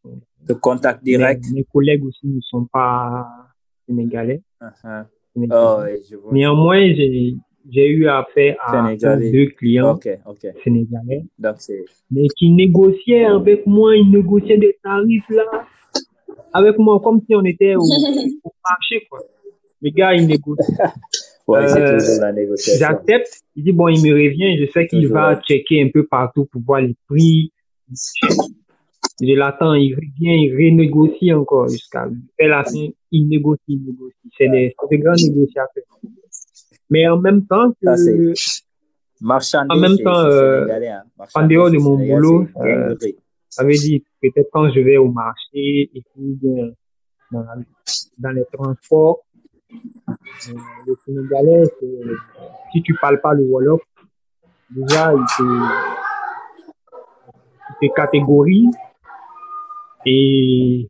De 0.48 0.54
contact 0.54 1.04
direct? 1.04 1.44
Mes, 1.54 1.64
collègues 1.64 2.06
aussi 2.06 2.28
ne 2.28 2.42
sont 2.42 2.66
pas 2.66 3.28
sénégalais. 3.88 4.42
Uh-huh. 4.62 5.06
sénégalais. 5.34 6.00
Oh, 6.14 6.32
Néanmoins, 6.32 6.94
j'ai, 6.94 7.36
j'ai 7.70 7.90
eu 7.90 8.08
affaire 8.08 8.58
à 8.66 8.96
deux 8.96 9.48
clients 9.58 10.00
sénégalais, 10.64 11.26
mais 12.10 12.28
qui 12.38 12.50
négociaient 12.50 13.26
avec 13.26 13.68
moi, 13.68 13.96
ils 13.96 14.10
négociaient 14.10 14.58
des 14.58 14.78
tarifs 14.84 15.30
là, 15.30 15.66
avec 16.54 16.78
moi, 16.78 17.00
comme 17.00 17.22
si 17.26 17.36
on 17.36 17.44
était 17.44 17.76
au, 17.76 17.82
marché, 18.70 19.06
quoi. 19.10 19.20
Les 19.82 19.92
gars, 19.92 20.14
ils 20.14 20.28
négocient. 20.28 20.76
euh, 21.50 22.00
J'accepte. 22.78 23.42
Il 23.56 23.64
dit, 23.64 23.72
bon, 23.72 23.88
il 23.88 24.02
me 24.02 24.14
revient, 24.14 24.58
je 24.60 24.72
sais 24.72 24.88
qu'il 24.88 25.08
va 25.08 25.42
checker 25.42 25.82
un 25.82 25.90
peu 25.90 26.06
partout 26.06 26.46
pour 26.46 26.62
voir 26.62 26.82
les 26.82 26.96
prix. 27.08 27.52
Je 27.92 29.34
l'attends, 29.34 29.74
il 29.74 29.94
revient, 29.96 30.46
il 30.46 30.54
renégocie 30.56 31.34
encore 31.34 31.68
jusqu'à 31.68 32.08
la 32.40 32.64
fin. 32.64 32.88
Il 33.12 33.28
négocie, 33.28 33.60
il 33.68 33.84
négocie. 33.86 34.16
C'est 34.38 34.48
des, 34.50 34.76
des 34.90 34.98
grands 35.00 35.14
négociateurs. 35.16 35.84
Mais 36.90 37.08
en 37.08 37.18
même 37.18 37.46
temps 37.46 37.72
que, 37.82 38.34
en 39.70 39.78
même 39.78 39.98
temps, 40.00 40.26
euh, 40.26 40.68
hein. 40.68 41.04
en 41.36 41.48
dehors 41.48 41.70
de 41.72 41.78
mon 41.78 41.98
boulot, 41.98 42.48
euh, 42.58 42.96
ça 43.52 43.64
veut 43.66 43.74
dire 43.74 44.00
peut-être 44.22 44.50
quand 44.52 44.72
je 44.72 44.80
vais 44.80 44.98
au 44.98 45.12
marché 45.12 45.92
et 45.94 46.02
puis 46.14 46.40
dans, 47.32 47.44
dans 48.18 48.32
les 48.32 48.46
transports, 48.52 49.24
euh, 49.74 50.54
le 50.88 50.96
Sénégalais, 51.06 51.64
si 52.72 52.82
tu 52.82 52.96
parles 53.00 53.22
pas 53.22 53.34
le 53.34 53.44
Wolof, 53.44 53.82
déjà, 54.70 55.14
il 55.14 55.26
te, 55.38 55.44
il 57.82 57.90
te 57.90 57.94
catégorise 57.94 58.76
et 60.06 60.88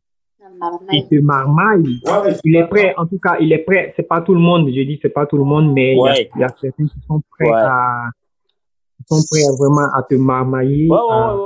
il 0.92 1.08
te 1.08 1.20
marmaille. 1.20 2.00
Il 2.44 2.56
est 2.56 2.66
prêt, 2.68 2.94
en 2.96 3.06
tout 3.06 3.18
cas, 3.18 3.36
il 3.40 3.52
est 3.52 3.58
prêt. 3.58 3.92
C'est 3.96 4.08
pas 4.08 4.20
tout 4.20 4.34
le 4.34 4.40
monde, 4.40 4.68
je 4.68 4.82
dis, 4.82 4.98
c'est 5.02 5.10
pas 5.10 5.26
tout 5.26 5.36
le 5.36 5.44
monde, 5.44 5.72
mais 5.72 5.94
il 5.94 6.40
y, 6.40 6.44
a, 6.44 6.48
certains 6.48 6.86
qui 6.86 7.00
sont 7.06 7.20
prêts 7.30 7.50
à, 7.50 8.04
sont 9.08 9.22
prêts 9.30 9.42
vraiment 9.58 9.92
à 9.92 10.02
te 10.02 10.14
marmailler, 10.14 10.88
à 10.92 11.36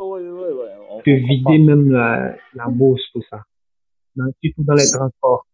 te 1.06 1.10
vider 1.10 1.58
même 1.58 1.90
la, 1.90 2.34
la 2.54 2.66
bourse 2.66 3.02
pour 3.12 3.22
ça. 3.30 3.44
surtout 4.42 4.64
dans 4.64 4.74
les 4.74 4.90
transports. 4.90 5.46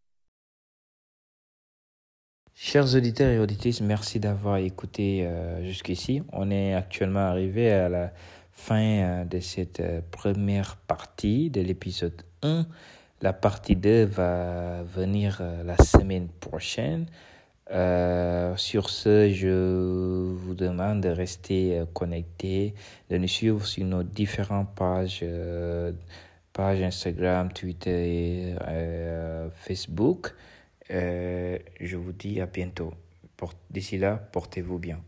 Chers 2.54 2.94
auditeurs 2.94 3.30
et 3.30 3.38
auditrices, 3.38 3.80
merci 3.80 4.18
d'avoir 4.18 4.56
écouté 4.56 5.26
euh, 5.26 5.62
jusqu'ici. 5.64 6.22
On 6.32 6.50
est 6.50 6.74
actuellement 6.74 7.20
arrivé 7.20 7.70
à 7.70 7.88
la 7.88 8.12
fin 8.52 8.82
euh, 8.82 9.24
de 9.24 9.40
cette 9.40 9.80
euh, 9.80 10.00
première 10.10 10.76
partie 10.76 11.50
de 11.50 11.60
l'épisode 11.60 12.22
1 12.42 12.66
la 13.20 13.32
partie 13.32 13.76
2 13.76 14.04
va 14.06 14.82
venir 14.82 15.40
la 15.64 15.76
semaine 15.76 16.26
prochaine. 16.40 17.06
Euh, 17.72 18.54
sur 18.56 18.90
ce, 18.90 19.30
je 19.30 20.32
vous 20.34 20.54
demande 20.54 21.00
de 21.00 21.08
rester 21.08 21.78
euh, 21.78 21.86
connecté, 21.86 22.74
de 23.08 23.16
nous 23.16 23.28
suivre 23.28 23.64
sur 23.66 23.84
nos 23.84 24.02
différentes 24.02 24.74
pages, 24.74 25.24
pages 26.52 26.82
Instagram, 26.82 27.52
Twitter 27.52 28.50
et 28.50 28.54
Facebook. 29.54 30.34
je 30.90 31.96
vous 31.96 32.12
dis 32.12 32.40
à 32.40 32.46
bientôt. 32.46 32.92
D'ici 33.70 33.98
là, 33.98 34.16
portez-vous 34.16 34.78
bien. 34.78 35.02